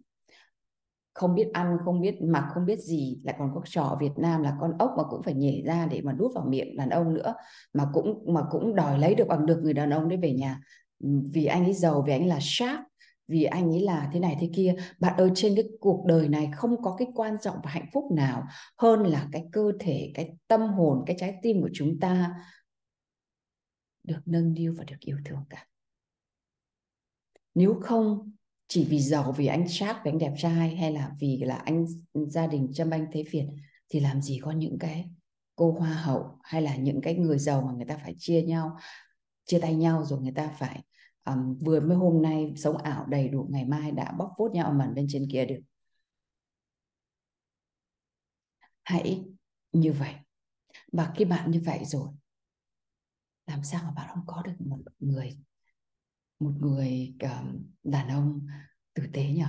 Không 1.15 1.35
biết 1.35 1.50
ăn 1.53 1.77
không 1.85 2.00
biết 2.00 2.19
mặc 2.23 2.45
không 2.55 2.67
biết 2.67 2.79
gì 2.79 3.21
lại 3.25 3.37
còn 3.39 3.50
có 3.55 3.62
trò 3.65 3.99
Việt 4.00 4.12
Nam 4.17 4.43
là 4.43 4.56
con 4.61 4.79
ốc 4.79 4.91
mà 4.97 5.03
cũng 5.11 5.23
phải 5.23 5.35
nhảy 5.35 5.62
ra 5.67 5.87
để 5.87 6.00
mà 6.05 6.12
đút 6.12 6.35
vào 6.35 6.45
miệng 6.49 6.77
đàn 6.77 6.91
ông 6.91 7.15
nữa 7.15 7.35
mà 7.73 7.87
cũng 7.93 8.35
mà 8.35 8.43
cũng 8.50 8.75
đòi 8.75 8.99
lấy 8.99 9.15
được 9.15 9.29
bằng 9.29 9.47
được 9.47 9.61
người 9.62 9.73
đàn 9.73 9.91
ông 9.91 10.09
đấy 10.09 10.19
về 10.23 10.33
nhà 10.33 10.61
vì 11.00 11.45
anh 11.45 11.65
ấy 11.65 11.75
giàu, 11.75 12.03
vì 12.06 12.12
anh 12.12 12.23
ấy 12.23 12.29
là 12.29 12.39
sharp 12.43 12.81
vì 13.29 13.45
anh 13.45 13.71
ấy 13.71 13.81
là 13.81 14.11
thế 14.12 14.21
này 14.21 14.37
thế 14.41 14.50
kia. 14.55 14.75
Bạn 14.99 15.17
ơi, 15.17 15.31
trên 15.35 15.55
cái 15.57 15.64
cuộc 15.81 16.05
đời 16.07 16.28
này 16.28 16.50
không 16.57 16.83
có 16.83 16.97
cái 16.99 17.09
quan 17.14 17.37
trọng 17.43 17.57
và 17.64 17.71
hạnh 17.71 17.87
phúc 17.93 18.05
nào 18.12 18.45
hơn 18.78 19.02
là 19.02 19.28
cái 19.33 19.45
cơ 19.52 19.73
thể, 19.81 20.11
cái 20.14 20.37
tâm 20.47 20.61
hồn, 20.61 21.05
cái 21.07 21.17
trái 21.19 21.35
tim 21.43 21.62
của 21.62 21.71
chúng 21.73 22.00
ta 22.00 22.35
được 24.05 24.21
nâng 24.26 24.55
niu 24.55 24.75
và 24.78 24.85
được 24.85 24.97
yêu 25.00 25.17
thương 25.25 25.45
cả. 25.50 25.67
Nếu 27.55 27.81
không, 27.83 28.33
chỉ 28.69 28.85
vì 28.85 29.00
giàu, 29.00 29.33
vì 29.33 29.47
anh 29.47 29.69
Shark, 29.69 29.99
vì 30.05 30.11
anh 30.11 30.19
đẹp 30.19 30.35
trai 30.38 30.76
hay 30.76 30.93
là 30.93 31.11
vì 31.21 31.43
là 31.45 31.57
anh, 31.57 31.87
gia 32.14 32.47
đình 32.47 32.73
châm 32.73 32.90
anh 32.90 33.07
thế 33.12 33.25
Việt 33.31 33.47
thì 33.88 34.00
làm 34.00 34.23
gì 34.23 34.38
có 34.43 34.50
những 34.50 34.78
cái 34.78 35.11
cô 35.57 35.73
hoa 35.73 35.95
hậu 35.95 36.38
hay 36.43 36.62
là 36.62 36.76
những 36.76 37.00
cái 37.00 37.14
người 37.14 37.38
giàu 37.38 37.62
mà 37.62 37.73
người 37.73 37.87
ta 37.87 37.99
phải 38.05 38.14
chia 38.19 38.43
nhau 38.43 38.76
chia 39.49 39.59
tay 39.59 39.75
nhau 39.75 40.05
rồi 40.05 40.21
người 40.21 40.33
ta 40.37 40.49
phải 40.59 40.83
um, 41.25 41.55
vừa 41.59 41.81
mới 41.81 41.97
hôm 41.97 42.23
nay 42.23 42.55
sống 42.57 42.76
ảo 42.76 43.07
đầy 43.09 43.28
đủ 43.28 43.49
ngày 43.50 43.64
mai 43.64 43.93
đã 43.93 44.12
bóc 44.19 44.33
phốt 44.38 44.52
nhau 44.52 44.73
mẩn 44.73 44.95
bên 44.95 45.07
trên 45.09 45.28
kia 45.33 45.45
được. 45.45 45.61
Hãy 48.85 49.25
như 49.73 49.93
vậy. 49.93 50.14
Và 50.93 51.12
khi 51.17 51.25
bạn 51.25 51.50
như 51.50 51.62
vậy 51.64 51.85
rồi 51.85 52.09
làm 53.47 53.64
sao 53.64 53.83
mà 53.85 53.90
bạn 53.97 54.09
không 54.14 54.25
có 54.26 54.43
được 54.43 54.55
một 54.59 54.78
người 54.99 55.38
một 56.38 56.52
người 56.61 57.14
um, 57.21 57.67
đàn 57.83 58.09
ông 58.09 58.47
tử 58.95 59.02
tế 59.12 59.23
nhỉ? 59.23 59.45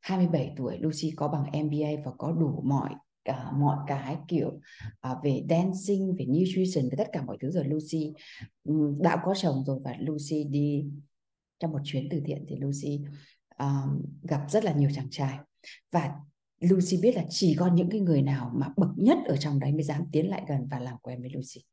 27 0.00 0.54
tuổi 0.56 0.78
Lucy 0.78 1.12
có 1.16 1.28
bằng 1.28 1.44
MBA 1.52 2.02
và 2.04 2.12
có 2.18 2.32
đủ 2.32 2.62
mọi 2.66 2.94
cả 3.28 3.50
mọi 3.52 3.76
cái 3.86 4.16
kiểu 4.28 4.48
uh, 5.10 5.24
về 5.24 5.42
dancing 5.50 6.16
về 6.18 6.24
nutrition 6.26 6.88
về 6.90 6.94
tất 6.98 7.08
cả 7.12 7.22
mọi 7.22 7.36
thứ 7.40 7.50
rồi 7.50 7.64
Lucy 7.64 8.12
um, 8.64 8.98
đã 9.02 9.22
có 9.24 9.34
chồng 9.34 9.64
rồi 9.66 9.78
và 9.84 9.96
Lucy 10.00 10.44
đi 10.44 10.84
trong 11.58 11.72
một 11.72 11.80
chuyến 11.84 12.08
từ 12.10 12.20
thiện 12.26 12.44
thì 12.48 12.56
Lucy 12.56 13.00
um, 13.58 14.02
gặp 14.22 14.44
rất 14.48 14.64
là 14.64 14.72
nhiều 14.72 14.90
chàng 14.94 15.10
trai. 15.10 15.38
Và 15.92 16.14
Lucy 16.60 16.96
biết 17.02 17.16
là 17.16 17.24
chỉ 17.28 17.54
có 17.54 17.66
những 17.74 17.90
cái 17.90 18.00
người 18.00 18.22
nào 18.22 18.50
mà 18.54 18.68
bậc 18.76 18.90
nhất 18.96 19.18
ở 19.26 19.36
trong 19.36 19.60
đấy 19.60 19.72
mới 19.72 19.82
dám 19.82 20.04
tiến 20.12 20.30
lại 20.30 20.42
gần 20.48 20.68
và 20.70 20.78
làm 20.78 20.96
quen 21.02 21.20
với 21.20 21.30
Lucy. 21.30 21.64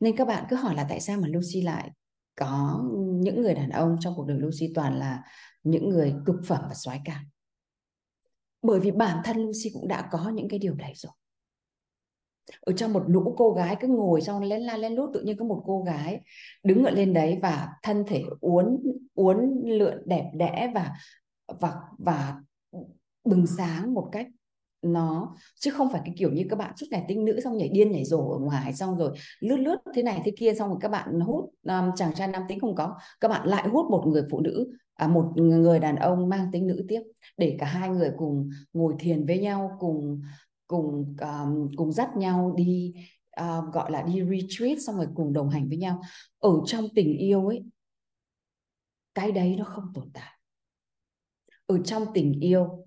Nên 0.00 0.16
các 0.16 0.28
bạn 0.28 0.44
cứ 0.50 0.56
hỏi 0.56 0.74
là 0.74 0.86
tại 0.88 1.00
sao 1.00 1.20
mà 1.20 1.28
Lucy 1.28 1.62
lại 1.62 1.90
có 2.34 2.84
những 3.20 3.42
người 3.42 3.54
đàn 3.54 3.70
ông 3.70 3.96
trong 4.00 4.14
cuộc 4.16 4.26
đời 4.26 4.38
Lucy 4.38 4.72
toàn 4.74 4.98
là 4.98 5.22
những 5.62 5.88
người 5.88 6.14
cực 6.26 6.36
phẩm 6.46 6.62
và 6.68 6.74
soái 6.74 7.00
ca 7.04 7.24
bởi 8.66 8.80
vì 8.80 8.90
bản 8.90 9.18
thân 9.24 9.36
Lucy 9.36 9.70
cũng 9.74 9.88
đã 9.88 10.08
có 10.12 10.30
những 10.34 10.48
cái 10.48 10.58
điều 10.58 10.74
đấy 10.74 10.92
rồi. 10.94 11.12
Ở 12.60 12.72
trong 12.72 12.92
một 12.92 13.02
lũ 13.06 13.34
cô 13.36 13.52
gái 13.52 13.76
cứ 13.80 13.88
ngồi 13.88 14.20
xong 14.20 14.42
lên 14.42 14.62
la 14.62 14.76
lên 14.76 14.94
lút 14.94 15.10
tự 15.14 15.20
nhiên 15.20 15.36
có 15.36 15.44
một 15.44 15.62
cô 15.66 15.82
gái 15.82 16.20
đứng 16.62 16.84
ở 16.84 16.90
lên 16.90 17.14
đấy 17.14 17.38
và 17.42 17.68
thân 17.82 18.04
thể 18.06 18.22
uốn 18.40 18.78
uốn 19.14 19.36
lượn 19.64 20.02
đẹp 20.06 20.30
đẽ 20.34 20.72
và 20.74 20.92
và 21.60 21.72
và 21.98 22.34
bừng 23.24 23.46
sáng 23.46 23.94
một 23.94 24.08
cách 24.12 24.26
nó 24.82 25.36
chứ 25.54 25.70
không 25.70 25.88
phải 25.92 26.00
cái 26.04 26.14
kiểu 26.18 26.32
như 26.32 26.46
các 26.50 26.56
bạn 26.56 26.76
suốt 26.76 26.86
ngày 26.90 27.04
tinh 27.08 27.24
nữ 27.24 27.40
xong 27.40 27.56
nhảy 27.56 27.68
điên 27.68 27.92
nhảy 27.92 28.04
rổ 28.04 28.30
ở 28.30 28.38
ngoài 28.38 28.72
xong 28.72 28.98
rồi 28.98 29.18
lướt 29.40 29.56
lướt 29.56 29.76
thế 29.94 30.02
này 30.02 30.22
thế 30.24 30.32
kia 30.38 30.54
xong 30.54 30.68
rồi 30.68 30.78
các 30.80 30.88
bạn 30.88 31.20
hút 31.20 31.50
um, 31.62 31.90
chàng 31.96 32.14
trai 32.14 32.28
nam 32.28 32.42
tính 32.48 32.60
không 32.60 32.74
có. 32.74 32.94
Các 33.20 33.28
bạn 33.28 33.48
lại 33.48 33.68
hút 33.68 33.90
một 33.90 34.04
người 34.06 34.22
phụ 34.30 34.40
nữ 34.40 34.70
à, 34.96 35.08
một 35.08 35.32
người 35.36 35.78
đàn 35.78 35.96
ông 35.96 36.28
mang 36.28 36.48
tính 36.52 36.66
nữ 36.66 36.84
tiếp 36.88 37.00
để 37.36 37.56
cả 37.58 37.66
hai 37.66 37.88
người 37.88 38.10
cùng 38.16 38.50
ngồi 38.72 38.94
thiền 38.98 39.26
với 39.26 39.38
nhau 39.38 39.76
cùng 39.80 40.22
cùng 40.66 41.16
um, 41.20 41.68
cùng 41.76 41.92
dắt 41.92 42.16
nhau 42.16 42.54
đi 42.56 42.94
uh, 43.40 43.74
gọi 43.74 43.90
là 43.90 44.02
đi 44.02 44.22
retreat 44.30 44.78
xong 44.86 44.96
rồi 44.96 45.08
cùng 45.14 45.32
đồng 45.32 45.50
hành 45.50 45.68
với 45.68 45.76
nhau. 45.76 46.00
Ở 46.38 46.50
trong 46.66 46.84
tình 46.94 47.18
yêu 47.18 47.46
ấy 47.46 47.64
cái 49.14 49.32
đấy 49.32 49.56
nó 49.58 49.64
không 49.64 49.84
tồn 49.94 50.10
tại. 50.14 50.38
Ở 51.66 51.78
trong 51.84 52.04
tình 52.14 52.40
yêu 52.40 52.86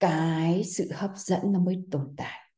cái 0.00 0.64
sự 0.64 0.90
hấp 0.94 1.10
dẫn 1.16 1.52
nó 1.52 1.60
mới 1.60 1.84
tồn 1.90 2.14
tại 2.16 2.49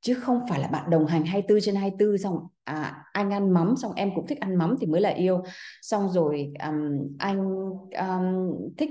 chứ 0.00 0.14
không 0.14 0.40
phải 0.48 0.60
là 0.60 0.68
bạn 0.68 0.90
đồng 0.90 1.06
hành 1.06 1.24
24 1.24 1.58
trên 1.62 1.74
24 1.74 2.18
xong 2.18 2.38
à, 2.64 3.04
anh 3.12 3.30
ăn 3.30 3.50
mắm 3.50 3.74
xong 3.76 3.92
em 3.94 4.10
cũng 4.14 4.26
thích 4.26 4.40
ăn 4.40 4.56
mắm 4.56 4.76
thì 4.80 4.86
mới 4.86 5.00
là 5.00 5.10
yêu. 5.10 5.42
Xong 5.82 6.08
rồi 6.08 6.52
um, 6.68 7.16
anh 7.18 7.38
um, 7.98 8.52
thích 8.76 8.90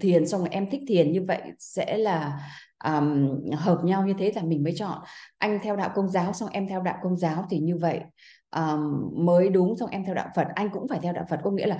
thiền 0.00 0.26
xong 0.26 0.40
rồi 0.40 0.48
em 0.52 0.70
thích 0.70 0.80
thiền 0.88 1.12
như 1.12 1.22
vậy 1.28 1.42
sẽ 1.58 1.98
là 1.98 2.40
um, 2.84 3.28
hợp 3.52 3.78
nhau 3.84 4.06
như 4.06 4.14
thế 4.18 4.32
là 4.36 4.42
mình 4.42 4.62
mới 4.62 4.74
chọn. 4.76 4.98
Anh 5.38 5.58
theo 5.62 5.76
đạo 5.76 5.90
công 5.94 6.08
giáo 6.08 6.32
xong 6.32 6.48
em 6.52 6.68
theo 6.68 6.82
đạo 6.82 6.96
công 7.02 7.16
giáo 7.16 7.46
thì 7.50 7.58
như 7.58 7.76
vậy. 7.76 8.00
Um, 8.56 9.10
mới 9.24 9.48
đúng 9.48 9.76
xong 9.76 9.90
em 9.90 10.04
theo 10.04 10.14
đạo 10.14 10.28
Phật. 10.36 10.46
Anh 10.54 10.68
cũng 10.72 10.88
phải 10.88 10.98
theo 11.02 11.12
đạo 11.12 11.24
Phật 11.30 11.40
có 11.44 11.50
nghĩa 11.50 11.66
là 11.66 11.78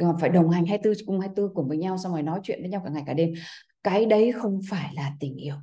ờ, 0.00 0.16
phải 0.20 0.30
đồng 0.30 0.50
hành 0.50 0.66
24 0.66 0.94
cùng 1.06 1.20
24 1.20 1.54
cùng 1.54 1.68
với 1.68 1.78
nhau 1.78 1.98
xong 1.98 2.12
rồi 2.12 2.22
nói 2.22 2.40
chuyện 2.42 2.60
với 2.60 2.70
nhau 2.70 2.82
cả 2.84 2.90
ngày 2.90 3.02
cả 3.06 3.14
đêm. 3.14 3.32
Cái 3.84 4.06
đấy 4.06 4.32
không 4.32 4.60
phải 4.70 4.90
là 4.94 5.12
tình 5.20 5.36
yêu 5.36 5.54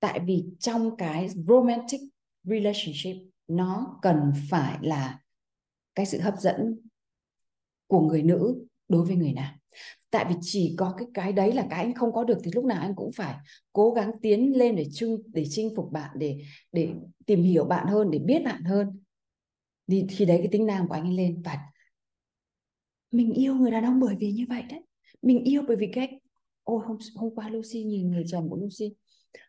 tại 0.00 0.20
vì 0.26 0.44
trong 0.58 0.96
cái 0.96 1.28
romantic 1.28 2.00
relationship, 2.44 3.16
nó 3.48 3.98
cần 4.02 4.32
phải 4.50 4.78
là 4.82 5.20
cái 5.94 6.06
sự 6.06 6.20
hấp 6.20 6.34
dẫn 6.38 6.78
của 7.86 8.00
người 8.00 8.22
nữ 8.22 8.64
đối 8.88 9.04
với 9.04 9.16
người 9.16 9.32
nam. 9.32 9.54
Tại 10.10 10.24
vì 10.28 10.34
chỉ 10.40 10.74
có 10.78 10.94
cái 10.98 11.08
cái 11.14 11.32
đấy 11.32 11.52
là 11.52 11.66
cái 11.70 11.84
anh 11.84 11.94
không 11.94 12.12
có 12.12 12.24
được 12.24 12.38
thì 12.44 12.50
lúc 12.54 12.64
nào 12.64 12.80
anh 12.80 12.94
cũng 12.94 13.12
phải 13.12 13.36
cố 13.72 13.90
gắng 13.90 14.10
tiến 14.22 14.58
lên 14.58 14.76
để 14.76 14.86
chung 14.94 15.22
để 15.32 15.44
chinh 15.50 15.76
phục 15.76 15.92
bạn, 15.92 16.10
để 16.18 16.40
để 16.72 16.88
tìm 17.26 17.42
hiểu 17.42 17.64
bạn 17.64 17.86
hơn, 17.86 18.10
để 18.10 18.18
biết 18.18 18.44
bạn 18.44 18.62
hơn. 18.62 19.02
Thì 19.86 20.06
khi 20.08 20.24
đấy 20.24 20.38
cái 20.38 20.48
tính 20.52 20.66
nam 20.66 20.88
của 20.88 20.94
anh 20.94 21.04
ấy 21.04 21.14
lên 21.14 21.42
và 21.42 21.58
mình 23.10 23.32
yêu 23.32 23.54
người 23.54 23.70
đàn 23.70 23.84
ông 23.84 24.00
bởi 24.00 24.16
vì 24.18 24.32
như 24.32 24.46
vậy 24.48 24.62
đấy. 24.70 24.80
Mình 25.22 25.44
yêu 25.44 25.62
bởi 25.68 25.76
vì 25.76 25.90
cách 25.92 26.10
ôi, 26.62 26.82
hôm 26.86 26.98
hôm 27.14 27.34
qua 27.34 27.48
Lucy 27.48 27.84
nhìn 27.84 28.10
người 28.10 28.24
chồng 28.26 28.50
của 28.50 28.56
Lucy 28.56 28.94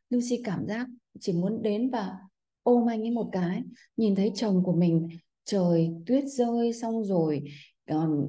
Lucy 0.09 0.41
cảm 0.43 0.65
giác 0.67 0.87
chỉ 1.19 1.33
muốn 1.33 1.61
đến 1.61 1.89
và 1.89 2.17
ôm 2.63 2.89
anh 2.89 3.01
ấy 3.01 3.11
một 3.11 3.29
cái. 3.31 3.63
Nhìn 3.97 4.15
thấy 4.15 4.31
chồng 4.35 4.63
của 4.63 4.73
mình 4.73 5.07
trời 5.45 5.89
tuyết 6.05 6.23
rơi 6.27 6.73
xong 6.73 7.03
rồi 7.03 7.43
um, 7.91 8.27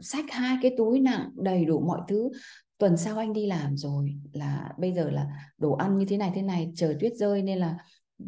xách 0.00 0.24
hai 0.30 0.56
cái 0.62 0.74
túi 0.76 1.00
nặng 1.00 1.30
đầy 1.34 1.64
đủ 1.64 1.80
mọi 1.80 2.00
thứ. 2.08 2.30
Tuần 2.78 2.96
sau 2.96 3.18
anh 3.18 3.32
đi 3.32 3.46
làm 3.46 3.76
rồi 3.76 4.14
là 4.32 4.72
bây 4.78 4.92
giờ 4.92 5.10
là 5.10 5.26
đồ 5.58 5.72
ăn 5.72 5.98
như 5.98 6.04
thế 6.08 6.16
này 6.16 6.32
thế 6.34 6.42
này 6.42 6.72
trời 6.76 6.96
tuyết 7.00 7.12
rơi 7.16 7.42
nên 7.42 7.58
là 7.58 7.78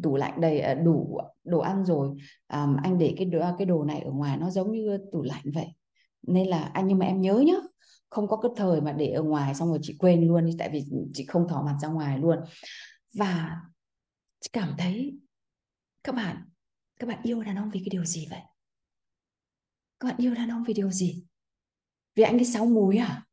tủ 0.03 0.15
lạnh 0.15 0.41
đầy 0.41 0.59
à, 0.59 0.73
đủ 0.73 1.19
đồ 1.43 1.59
ăn 1.59 1.85
rồi. 1.85 2.09
Um, 2.53 2.75
anh 2.83 2.97
để 2.97 3.13
cái 3.17 3.25
đồ, 3.25 3.39
cái 3.57 3.65
đồ 3.65 3.83
này 3.83 3.99
ở 3.99 4.11
ngoài 4.11 4.37
nó 4.37 4.49
giống 4.49 4.71
như 4.71 4.97
tủ 5.11 5.23
lạnh 5.23 5.43
vậy. 5.53 5.67
Nên 6.27 6.47
là 6.47 6.63
anh 6.63 6.87
nhưng 6.87 6.97
mà 6.97 7.05
em 7.05 7.21
nhớ 7.21 7.43
nhá 7.47 7.53
không 8.15 8.27
có 8.27 8.37
cái 8.37 8.51
thời 8.55 8.81
mà 8.81 8.91
để 8.91 9.11
ở 9.11 9.23
ngoài 9.23 9.55
xong 9.55 9.69
rồi 9.69 9.79
chị 9.81 9.95
quên 9.99 10.27
luôn 10.27 10.49
tại 10.59 10.69
vì 10.73 10.83
chị 11.13 11.25
không 11.25 11.47
thỏ 11.47 11.63
mặt 11.65 11.77
ra 11.81 11.87
ngoài 11.87 12.19
luôn. 12.19 12.39
Và 13.13 13.61
chị 14.39 14.49
cảm 14.53 14.75
thấy, 14.77 15.19
các 16.03 16.15
bạn 16.15 16.37
các 16.99 17.07
bạn 17.07 17.19
yêu 17.23 17.43
đàn 17.43 17.55
ông 17.55 17.69
vì 17.73 17.79
cái 17.79 17.89
điều 17.91 18.05
gì 18.05 18.27
vậy? 18.29 18.39
Các 19.99 20.07
bạn 20.07 20.15
yêu 20.17 20.35
đàn 20.35 20.51
ông 20.51 20.63
vì 20.63 20.73
điều 20.73 20.91
gì? 20.91 21.25
Vì 22.15 22.23
anh 22.23 22.37
ấy 22.37 22.45
sáu 22.45 22.65
múi 22.65 22.97
à? 22.97 23.25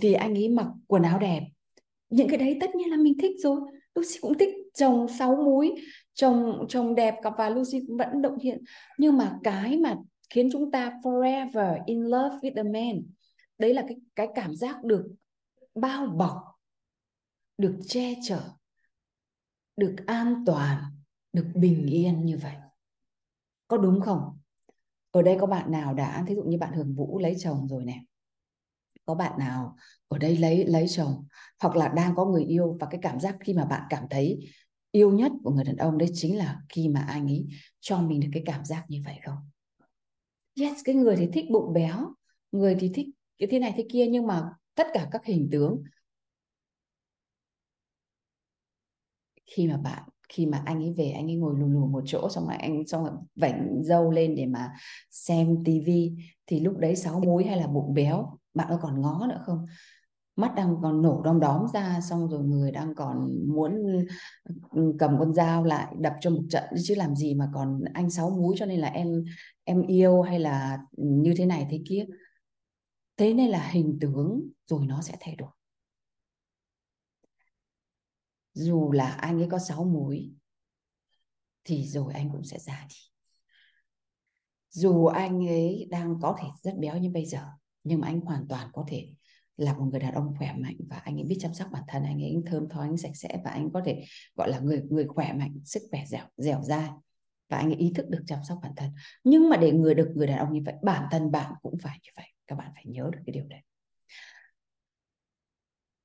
Vì 0.00 0.12
anh 0.12 0.34
ấy 0.34 0.48
mặc 0.48 0.66
quần 0.86 1.02
áo 1.02 1.18
đẹp. 1.18 1.40
Những 2.10 2.28
cái 2.28 2.38
đấy 2.38 2.58
tất 2.60 2.74
nhiên 2.74 2.90
là 2.90 2.96
mình 2.96 3.14
thích 3.22 3.36
rồi. 3.42 3.60
Lucy 3.94 4.18
cũng 4.20 4.38
thích 4.38 4.54
chồng 4.74 5.06
sáu 5.18 5.36
múi, 5.36 5.74
chồng 6.14 6.66
chồng 6.68 6.94
đẹp 6.94 7.14
và 7.38 7.48
Lucy 7.48 7.80
cũng 7.86 7.96
vẫn 7.96 8.22
động 8.22 8.38
hiện. 8.38 8.64
Nhưng 8.98 9.16
mà 9.16 9.38
cái 9.42 9.78
mà 9.78 9.96
khiến 10.30 10.48
chúng 10.52 10.70
ta 10.70 10.92
forever 11.02 11.78
in 11.86 12.02
love 12.02 12.36
with 12.36 12.56
a 12.56 12.62
man. 12.62 13.02
Đấy 13.58 13.74
là 13.74 13.84
cái 13.88 13.96
cái 14.16 14.28
cảm 14.34 14.56
giác 14.56 14.84
được 14.84 15.08
bao 15.74 16.06
bọc, 16.06 16.38
được 17.58 17.78
che 17.86 18.14
chở, 18.22 18.40
được 19.76 19.96
an 20.06 20.42
toàn, 20.46 20.82
được 21.32 21.46
bình 21.54 21.86
yên 21.86 22.24
như 22.26 22.38
vậy. 22.38 22.54
Có 23.68 23.76
đúng 23.76 24.00
không? 24.00 24.38
Ở 25.10 25.22
đây 25.22 25.36
có 25.40 25.46
bạn 25.46 25.72
nào 25.72 25.94
đã, 25.94 26.24
thí 26.26 26.34
dụ 26.34 26.42
như 26.42 26.58
bạn 26.58 26.72
Hường 26.72 26.94
Vũ 26.94 27.18
lấy 27.18 27.36
chồng 27.38 27.68
rồi 27.68 27.84
nè. 27.84 28.02
Có 29.06 29.14
bạn 29.14 29.38
nào 29.38 29.76
ở 30.08 30.18
đây 30.18 30.36
lấy 30.36 30.64
lấy 30.66 30.88
chồng, 30.88 31.26
hoặc 31.60 31.76
là 31.76 31.88
đang 31.88 32.14
có 32.16 32.24
người 32.24 32.44
yêu 32.44 32.76
và 32.80 32.86
cái 32.90 33.00
cảm 33.02 33.20
giác 33.20 33.36
khi 33.40 33.54
mà 33.54 33.64
bạn 33.64 33.82
cảm 33.90 34.04
thấy 34.10 34.50
yêu 34.90 35.12
nhất 35.12 35.32
của 35.44 35.50
người 35.50 35.64
đàn 35.64 35.76
ông 35.76 35.98
đấy 35.98 36.08
chính 36.14 36.38
là 36.38 36.60
khi 36.68 36.88
mà 36.88 37.00
anh 37.00 37.26
ấy 37.26 37.46
cho 37.80 37.98
mình 37.98 38.20
được 38.20 38.28
cái 38.32 38.42
cảm 38.46 38.64
giác 38.64 38.84
như 38.88 39.02
vậy 39.04 39.16
không? 39.24 39.38
Yes, 40.60 40.80
cái 40.84 40.94
người 40.94 41.16
thì 41.16 41.28
thích 41.32 41.44
bụng 41.50 41.72
béo, 41.72 42.14
người 42.52 42.76
thì 42.80 42.90
thích 42.94 43.06
cái 43.38 43.48
thế 43.52 43.58
này 43.58 43.72
thế 43.76 43.86
kia, 43.92 44.06
nhưng 44.06 44.26
mà 44.26 44.50
tất 44.74 44.86
cả 44.94 45.08
các 45.12 45.24
hình 45.24 45.48
tướng 45.52 45.82
khi 49.56 49.68
mà 49.68 49.76
bạn, 49.76 50.02
khi 50.28 50.46
mà 50.46 50.62
anh 50.66 50.78
ấy 50.82 50.94
về, 50.98 51.10
anh 51.10 51.26
ấy 51.30 51.36
ngồi 51.36 51.54
lù 51.58 51.68
lù 51.68 51.86
một 51.86 52.02
chỗ, 52.06 52.28
xong 52.30 52.46
rồi 52.46 52.56
anh, 52.56 52.86
xong 52.86 53.04
rồi 53.04 53.12
vảnh 53.36 53.82
dâu 53.84 54.10
lên 54.10 54.34
để 54.36 54.46
mà 54.46 54.72
xem 55.10 55.56
tivi 55.64 56.12
thì 56.46 56.60
lúc 56.60 56.76
đấy 56.78 56.96
sáu 56.96 57.20
múi 57.20 57.44
hay 57.44 57.56
là 57.56 57.66
bụng 57.66 57.94
béo, 57.94 58.38
bạn 58.54 58.66
có 58.70 58.78
còn 58.82 59.00
ngó 59.02 59.26
nữa 59.28 59.42
không? 59.46 59.66
Mắt 60.40 60.54
đang 60.56 60.76
còn 60.82 61.02
nổ 61.02 61.22
đom 61.22 61.40
đóm 61.40 61.66
ra, 61.74 62.00
xong 62.00 62.28
rồi 62.28 62.44
người 62.44 62.72
đang 62.72 62.94
còn 62.94 63.30
muốn 63.48 63.82
ừ, 64.70 64.94
cầm 64.98 65.18
con 65.18 65.34
dao 65.34 65.64
lại 65.64 65.94
đập 65.98 66.12
cho 66.20 66.30
một 66.30 66.42
trận, 66.50 66.64
chứ 66.84 66.94
làm 66.94 67.14
gì 67.16 67.34
mà 67.34 67.48
còn 67.54 67.80
anh 67.94 68.10
sáu 68.10 68.30
múi 68.30 68.54
cho 68.58 68.66
nên 68.66 68.80
là 68.80 68.88
em 68.88 69.24
em 69.64 69.86
yêu 69.86 70.22
hay 70.22 70.38
là 70.38 70.78
ừ, 70.96 71.04
như 71.06 71.34
thế 71.36 71.46
này 71.46 71.66
thế 71.70 71.82
kia. 71.88 72.04
Thế 73.16 73.34
nên 73.34 73.50
là 73.50 73.68
hình 73.68 73.98
tướng 74.00 74.48
rồi 74.66 74.86
nó 74.86 75.02
sẽ 75.02 75.14
thay 75.20 75.36
đổi. 75.36 75.50
Dù 78.52 78.92
là 78.92 79.08
anh 79.08 79.40
ấy 79.40 79.48
có 79.50 79.58
sáu 79.58 79.84
múi, 79.84 80.32
thì 81.64 81.86
rồi 81.86 82.12
anh 82.14 82.30
cũng 82.32 82.44
sẽ 82.44 82.58
già 82.58 82.86
đi. 82.88 82.96
Dù 84.70 85.06
anh 85.06 85.48
ấy 85.48 85.88
đang 85.90 86.20
có 86.22 86.36
thể 86.40 86.48
rất 86.62 86.78
béo 86.78 86.98
như 86.98 87.10
bây 87.10 87.26
giờ, 87.26 87.46
nhưng 87.84 88.00
mà 88.00 88.06
anh 88.06 88.20
hoàn 88.20 88.48
toàn 88.48 88.68
có 88.72 88.84
thể 88.88 89.14
là 89.56 89.74
một 89.74 89.84
người 89.90 90.00
đàn 90.00 90.14
ông 90.14 90.34
khỏe 90.38 90.52
mạnh 90.58 90.76
và 90.88 90.96
anh 90.96 91.16
ấy 91.16 91.24
biết 91.24 91.36
chăm 91.40 91.54
sóc 91.54 91.68
bản 91.72 91.82
thân 91.88 92.04
anh 92.04 92.22
ấy 92.22 92.36
thơm 92.46 92.68
tho 92.68 92.80
anh 92.80 92.96
sạch 92.96 93.16
sẽ 93.16 93.40
và 93.44 93.50
anh 93.50 93.70
có 93.72 93.82
thể 93.84 94.04
gọi 94.34 94.50
là 94.50 94.58
người 94.58 94.82
người 94.90 95.06
khỏe 95.06 95.32
mạnh 95.32 95.54
sức 95.64 95.82
khỏe 95.90 96.04
dẻo 96.06 96.24
dẻo 96.36 96.62
dai 96.62 96.88
và 97.48 97.56
anh 97.56 97.66
ấy 97.66 97.76
ý 97.76 97.92
thức 97.94 98.08
được 98.08 98.22
chăm 98.26 98.38
sóc 98.48 98.58
bản 98.62 98.72
thân. 98.76 98.90
Nhưng 99.24 99.48
mà 99.48 99.56
để 99.56 99.72
người 99.72 99.94
được 99.94 100.12
người 100.14 100.26
đàn 100.26 100.38
ông 100.38 100.52
như 100.52 100.62
vậy 100.64 100.74
bản 100.82 101.08
thân 101.10 101.30
bạn 101.30 101.52
cũng 101.62 101.78
phải 101.82 101.98
như 102.02 102.10
vậy 102.16 102.26
các 102.46 102.56
bạn 102.56 102.70
phải 102.74 102.84
nhớ 102.86 103.10
được 103.12 103.18
cái 103.26 103.32
điều 103.32 103.44
đấy. 103.44 103.60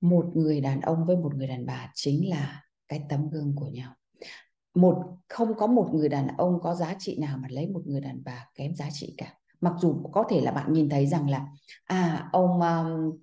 Một 0.01 0.31
người 0.35 0.61
đàn 0.61 0.81
ông 0.81 1.05
với 1.05 1.17
một 1.17 1.35
người 1.35 1.47
đàn 1.47 1.65
bà 1.65 1.91
chính 1.93 2.29
là 2.29 2.63
cái 2.87 3.03
tấm 3.09 3.29
gương 3.29 3.55
của 3.55 3.67
nhau. 3.67 3.93
Một 4.75 5.17
không 5.29 5.53
có 5.57 5.67
một 5.67 5.89
người 5.93 6.09
đàn 6.09 6.27
ông 6.37 6.59
có 6.61 6.75
giá 6.75 6.95
trị 6.99 7.17
nào 7.19 7.37
mà 7.37 7.47
lấy 7.51 7.67
một 7.67 7.81
người 7.85 8.01
đàn 8.01 8.21
bà 8.25 8.47
kém 8.55 8.75
giá 8.75 8.89
trị 8.91 9.13
cả. 9.17 9.33
Mặc 9.61 9.73
dù 9.79 10.09
có 10.13 10.25
thể 10.29 10.41
là 10.41 10.51
bạn 10.51 10.73
nhìn 10.73 10.89
thấy 10.89 11.07
rằng 11.07 11.29
là 11.29 11.47
à 11.83 12.29
ông 12.31 12.61
um, 12.61 13.17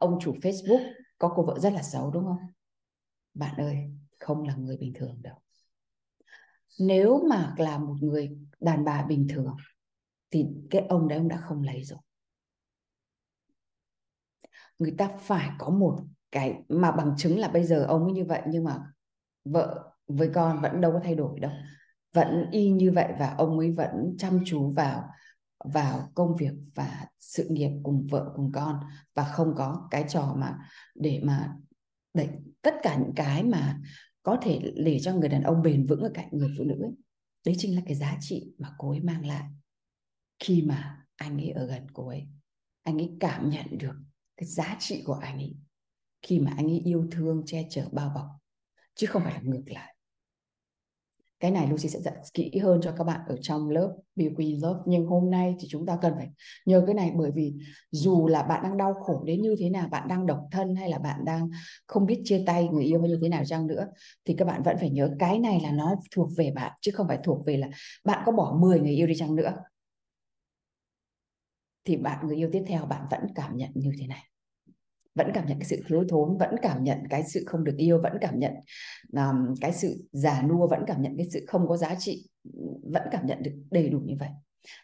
ông 0.00 0.18
chủ 0.20 0.32
Facebook 0.32 0.92
có 1.18 1.32
cô 1.36 1.42
vợ 1.42 1.58
rất 1.58 1.72
là 1.72 1.82
xấu, 1.82 2.10
đúng 2.10 2.24
không? 2.24 2.38
Bạn 3.34 3.56
ơi, 3.56 3.90
không 4.20 4.42
là 4.42 4.54
người 4.54 4.76
bình 4.76 4.92
thường 4.94 5.22
đâu. 5.22 5.36
Nếu 6.78 7.22
mà 7.30 7.54
là 7.58 7.78
một 7.78 7.96
người 8.00 8.38
đàn 8.60 8.84
bà 8.84 9.02
bình 9.02 9.26
thường, 9.30 9.56
thì 10.30 10.46
cái 10.70 10.86
ông 10.88 11.08
đấy 11.08 11.18
ông 11.18 11.28
đã 11.28 11.36
không 11.36 11.62
lấy 11.62 11.84
rồi. 11.84 11.98
Người 14.78 14.94
ta 14.98 15.08
phải 15.18 15.50
có 15.58 15.70
một 15.70 15.98
cái 16.32 16.62
mà 16.68 16.92
bằng 16.92 17.14
chứng 17.18 17.38
là 17.38 17.48
bây 17.48 17.64
giờ 17.64 17.84
ông 17.84 18.04
ấy 18.04 18.12
như 18.12 18.24
vậy, 18.24 18.42
nhưng 18.46 18.64
mà 18.64 18.80
vợ 19.44 19.92
với 20.06 20.30
con 20.34 20.60
vẫn 20.60 20.80
đâu 20.80 20.92
có 20.92 21.00
thay 21.04 21.14
đổi 21.14 21.40
đâu. 21.40 21.52
Vẫn 22.12 22.46
y 22.50 22.70
như 22.70 22.92
vậy 22.92 23.12
và 23.18 23.34
ông 23.38 23.58
ấy 23.58 23.72
vẫn 23.72 24.14
chăm 24.18 24.40
chú 24.46 24.72
vào 24.72 25.08
vào 25.64 26.12
công 26.14 26.36
việc 26.36 26.52
và 26.74 27.06
sự 27.18 27.48
nghiệp 27.50 27.70
cùng 27.82 28.06
vợ 28.10 28.32
cùng 28.36 28.52
con 28.52 28.80
và 29.14 29.24
không 29.24 29.54
có 29.56 29.88
cái 29.90 30.04
trò 30.08 30.34
mà 30.38 30.58
để 30.94 31.20
mà 31.24 31.54
đấy 32.14 32.28
tất 32.62 32.74
cả 32.82 32.96
những 32.96 33.12
cái 33.16 33.42
mà 33.42 33.80
có 34.22 34.38
thể 34.42 34.60
để 34.76 34.98
cho 35.02 35.14
người 35.14 35.28
đàn 35.28 35.42
ông 35.42 35.62
bền 35.62 35.86
vững 35.86 36.00
ở 36.00 36.10
cạnh 36.14 36.28
người 36.32 36.48
phụ 36.58 36.64
nữ 36.64 36.82
ấy, 36.82 36.92
đấy 37.44 37.54
chính 37.58 37.76
là 37.76 37.82
cái 37.86 37.94
giá 37.94 38.16
trị 38.20 38.52
mà 38.58 38.74
cô 38.78 38.90
ấy 38.90 39.00
mang 39.00 39.26
lại 39.26 39.44
khi 40.38 40.62
mà 40.62 41.06
anh 41.16 41.38
ấy 41.38 41.50
ở 41.50 41.66
gần 41.66 41.86
cô 41.92 42.08
ấy. 42.08 42.26
Anh 42.82 42.98
ấy 42.98 43.16
cảm 43.20 43.50
nhận 43.50 43.78
được 43.78 43.94
cái 44.36 44.46
giá 44.46 44.76
trị 44.80 45.02
của 45.06 45.14
anh 45.14 45.38
ấy 45.38 45.56
khi 46.22 46.38
mà 46.38 46.52
anh 46.56 46.66
ấy 46.66 46.78
yêu 46.78 47.08
thương 47.10 47.42
che 47.46 47.66
chở 47.70 47.88
bao 47.92 48.12
bọc 48.14 48.26
chứ 48.94 49.06
không 49.06 49.22
phải 49.24 49.34
là 49.34 49.40
ngược 49.42 49.64
lại 49.66 49.94
cái 51.40 51.50
này 51.50 51.66
Lucy 51.66 51.88
sẽ 51.88 52.00
dạy 52.00 52.14
kỹ 52.34 52.58
hơn 52.62 52.80
cho 52.82 52.92
các 52.92 53.04
bạn 53.04 53.20
ở 53.28 53.36
trong 53.40 53.70
lớp 53.70 53.96
BQ 54.16 54.62
Love. 54.62 54.80
Nhưng 54.86 55.06
hôm 55.06 55.30
nay 55.30 55.56
thì 55.60 55.68
chúng 55.70 55.86
ta 55.86 55.98
cần 56.02 56.14
phải 56.16 56.28
nhớ 56.66 56.82
cái 56.86 56.94
này 56.94 57.12
bởi 57.16 57.30
vì 57.34 57.54
dù 57.90 58.28
là 58.28 58.42
bạn 58.42 58.62
đang 58.62 58.76
đau 58.76 58.94
khổ 58.94 59.22
đến 59.24 59.42
như 59.42 59.56
thế 59.58 59.70
nào, 59.70 59.88
bạn 59.88 60.08
đang 60.08 60.26
độc 60.26 60.40
thân 60.52 60.76
hay 60.76 60.90
là 60.90 60.98
bạn 60.98 61.24
đang 61.24 61.50
không 61.86 62.06
biết 62.06 62.20
chia 62.24 62.42
tay 62.46 62.68
người 62.68 62.84
yêu 62.84 63.00
hay 63.00 63.10
như 63.10 63.18
thế 63.22 63.28
nào 63.28 63.44
chăng 63.44 63.66
nữa, 63.66 63.86
thì 64.24 64.34
các 64.38 64.44
bạn 64.44 64.62
vẫn 64.62 64.76
phải 64.80 64.90
nhớ 64.90 65.10
cái 65.18 65.38
này 65.38 65.60
là 65.62 65.70
nó 65.72 65.94
thuộc 66.14 66.28
về 66.36 66.52
bạn, 66.54 66.72
chứ 66.80 66.90
không 66.94 67.08
phải 67.08 67.18
thuộc 67.24 67.46
về 67.46 67.56
là 67.56 67.68
bạn 68.04 68.22
có 68.26 68.32
bỏ 68.32 68.56
10 68.60 68.80
người 68.80 68.94
yêu 68.94 69.06
đi 69.06 69.14
chăng 69.16 69.36
nữa. 69.36 69.56
Thì 71.84 71.96
bạn, 71.96 72.26
người 72.26 72.36
yêu 72.36 72.48
tiếp 72.52 72.64
theo 72.66 72.86
bạn 72.86 73.06
vẫn 73.10 73.20
cảm 73.34 73.56
nhận 73.56 73.70
như 73.74 73.92
thế 73.98 74.06
này 74.06 74.24
vẫn 75.14 75.30
cảm 75.34 75.46
nhận 75.46 75.58
cái 75.58 75.68
sự 75.68 75.82
thiếu 75.88 76.04
thốn 76.08 76.38
vẫn 76.38 76.54
cảm 76.62 76.84
nhận 76.84 76.98
cái 77.10 77.22
sự 77.28 77.44
không 77.46 77.64
được 77.64 77.76
yêu 77.76 78.00
vẫn 78.02 78.12
cảm 78.20 78.38
nhận 78.38 78.52
um, 79.12 79.54
cái 79.60 79.72
sự 79.72 80.04
già 80.12 80.42
nua 80.42 80.66
vẫn 80.66 80.80
cảm 80.86 81.02
nhận 81.02 81.16
cái 81.16 81.26
sự 81.32 81.44
không 81.48 81.68
có 81.68 81.76
giá 81.76 81.94
trị 81.98 82.28
vẫn 82.92 83.02
cảm 83.10 83.26
nhận 83.26 83.42
được 83.42 83.52
đầy 83.70 83.88
đủ 83.88 84.00
như 84.04 84.14
vậy. 84.20 84.28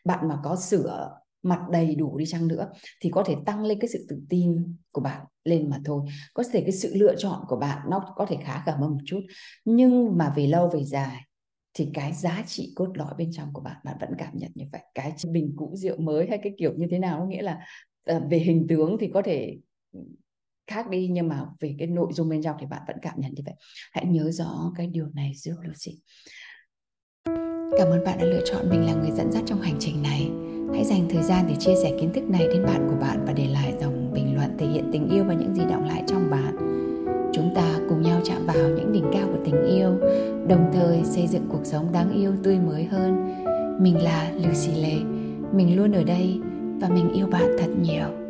Bạn 0.04 0.28
mà 0.28 0.38
có 0.45 0.56
sửa 0.56 1.18
mặt 1.42 1.61
đầy 1.71 1.95
đủ 1.95 2.18
đi 2.18 2.26
chăng 2.26 2.49
nữa 2.49 2.71
thì 3.00 3.11
có 3.11 3.23
thể 3.23 3.35
tăng 3.47 3.64
lên 3.64 3.78
cái 3.80 3.88
sự 3.88 4.06
tự 4.09 4.21
tin 4.28 4.76
của 4.92 5.00
bạn 5.00 5.26
lên 5.45 5.71
mà 5.71 5.80
thôi. 5.85 6.02
Có 6.35 6.42
thể 6.52 6.61
cái 6.61 6.73
sự 6.73 6.95
lựa 6.95 7.14
chọn 7.18 7.40
của 7.49 7.56
bạn 7.56 7.78
nó 7.90 8.14
có 8.16 8.26
thể 8.26 8.37
khá 8.45 8.62
cảm 8.66 8.80
hơn 8.80 8.90
một 8.90 9.02
chút 9.04 9.21
nhưng 9.64 10.18
mà 10.18 10.33
về 10.37 10.47
lâu 10.47 10.68
về 10.68 10.85
dài 10.85 11.23
thì 11.75 11.90
cái 11.95 12.12
giá 12.12 12.45
trị 12.47 12.73
cốt 12.76 12.88
lõi 12.95 13.14
bên 13.18 13.30
trong 13.33 13.52
của 13.52 13.61
bạn 13.62 13.76
bạn 13.85 13.97
vẫn 14.00 14.11
cảm 14.18 14.33
nhận 14.38 14.50
như 14.54 14.64
vậy. 14.73 14.80
Cái 14.95 15.12
bình 15.30 15.52
cũ 15.56 15.73
rượu 15.76 16.00
mới 16.00 16.26
hay 16.28 16.38
cái 16.42 16.52
kiểu 16.59 16.73
như 16.76 16.87
thế 16.90 16.99
nào 16.99 17.18
có 17.18 17.26
nghĩa 17.26 17.42
là 17.42 17.59
ờ, 18.04 18.21
về 18.30 18.38
hình 18.38 18.66
tướng 18.68 18.97
thì 19.00 19.11
có 19.14 19.23
thể 19.23 19.56
khác 20.67 20.91
đi 20.91 21.09
nhưng 21.12 21.29
mà 21.29 21.47
về 21.61 21.75
cái 21.79 21.88
nội 21.88 22.12
dung 22.12 22.29
bên 22.29 22.43
trong 22.43 22.57
thì 22.61 22.67
bạn 22.67 22.83
vẫn 22.87 22.97
cảm 23.03 23.15
nhận 23.17 23.35
như 23.35 23.43
vậy 23.47 23.55
hãy 23.93 24.07
nhớ 24.07 24.31
rõ 24.31 24.73
cái 24.76 24.87
điều 24.87 25.07
này 25.15 25.33
giúp 25.35 25.55
Lucy 25.62 26.00
Cảm 27.79 27.88
ơn 27.88 28.05
bạn 28.05 28.19
đã 28.19 28.25
lựa 28.25 28.45
chọn 28.45 28.71
mình 28.71 28.87
là 28.87 28.95
người 28.95 29.11
dẫn 29.11 29.33
dắt 29.33 29.43
trong 29.47 29.61
hành 29.61 29.76
trình 29.79 30.03
này. 30.03 30.31
Hãy 30.75 30.85
dành 30.85 31.09
thời 31.11 31.23
gian 31.23 31.45
để 31.49 31.55
chia 31.59 31.75
sẻ 31.83 31.97
kiến 32.00 32.12
thức 32.15 32.25
này 32.31 32.47
đến 32.49 32.65
bạn 32.65 32.88
của 32.91 32.97
bạn 33.00 33.25
và 33.26 33.33
để 33.33 33.47
lại 33.47 33.75
dòng 33.81 34.12
bình 34.12 34.37
luận 34.37 34.57
thể 34.59 34.67
hiện 34.67 34.91
tình 34.93 35.09
yêu 35.09 35.25
và 35.25 35.35
những 35.35 35.55
gì 35.55 35.62
động 35.71 35.85
lại 35.85 36.03
trong 36.07 36.31
bạn. 36.31 36.57
Chúng 37.33 37.55
ta 37.55 37.79
cùng 37.88 38.03
nhau 38.03 38.21
chạm 38.25 38.47
vào 38.47 38.69
những 38.69 38.93
đỉnh 38.93 39.05
cao 39.12 39.29
của 39.33 39.45
tình 39.45 39.65
yêu, 39.65 39.91
đồng 40.49 40.71
thời 40.73 41.05
xây 41.05 41.26
dựng 41.26 41.47
cuộc 41.49 41.65
sống 41.65 41.93
đáng 41.93 42.12
yêu 42.12 42.33
tươi 42.43 42.59
mới 42.59 42.85
hơn. 42.85 43.35
Mình 43.83 44.03
là 44.03 44.31
Lucy 44.33 44.83
Lê, 44.83 44.95
mình 45.53 45.76
luôn 45.76 45.93
ở 45.93 46.05
đây 46.05 46.41
và 46.81 46.88
mình 46.88 47.12
yêu 47.12 47.26
bạn 47.26 47.57
thật 47.59 47.71
nhiều. 47.81 48.25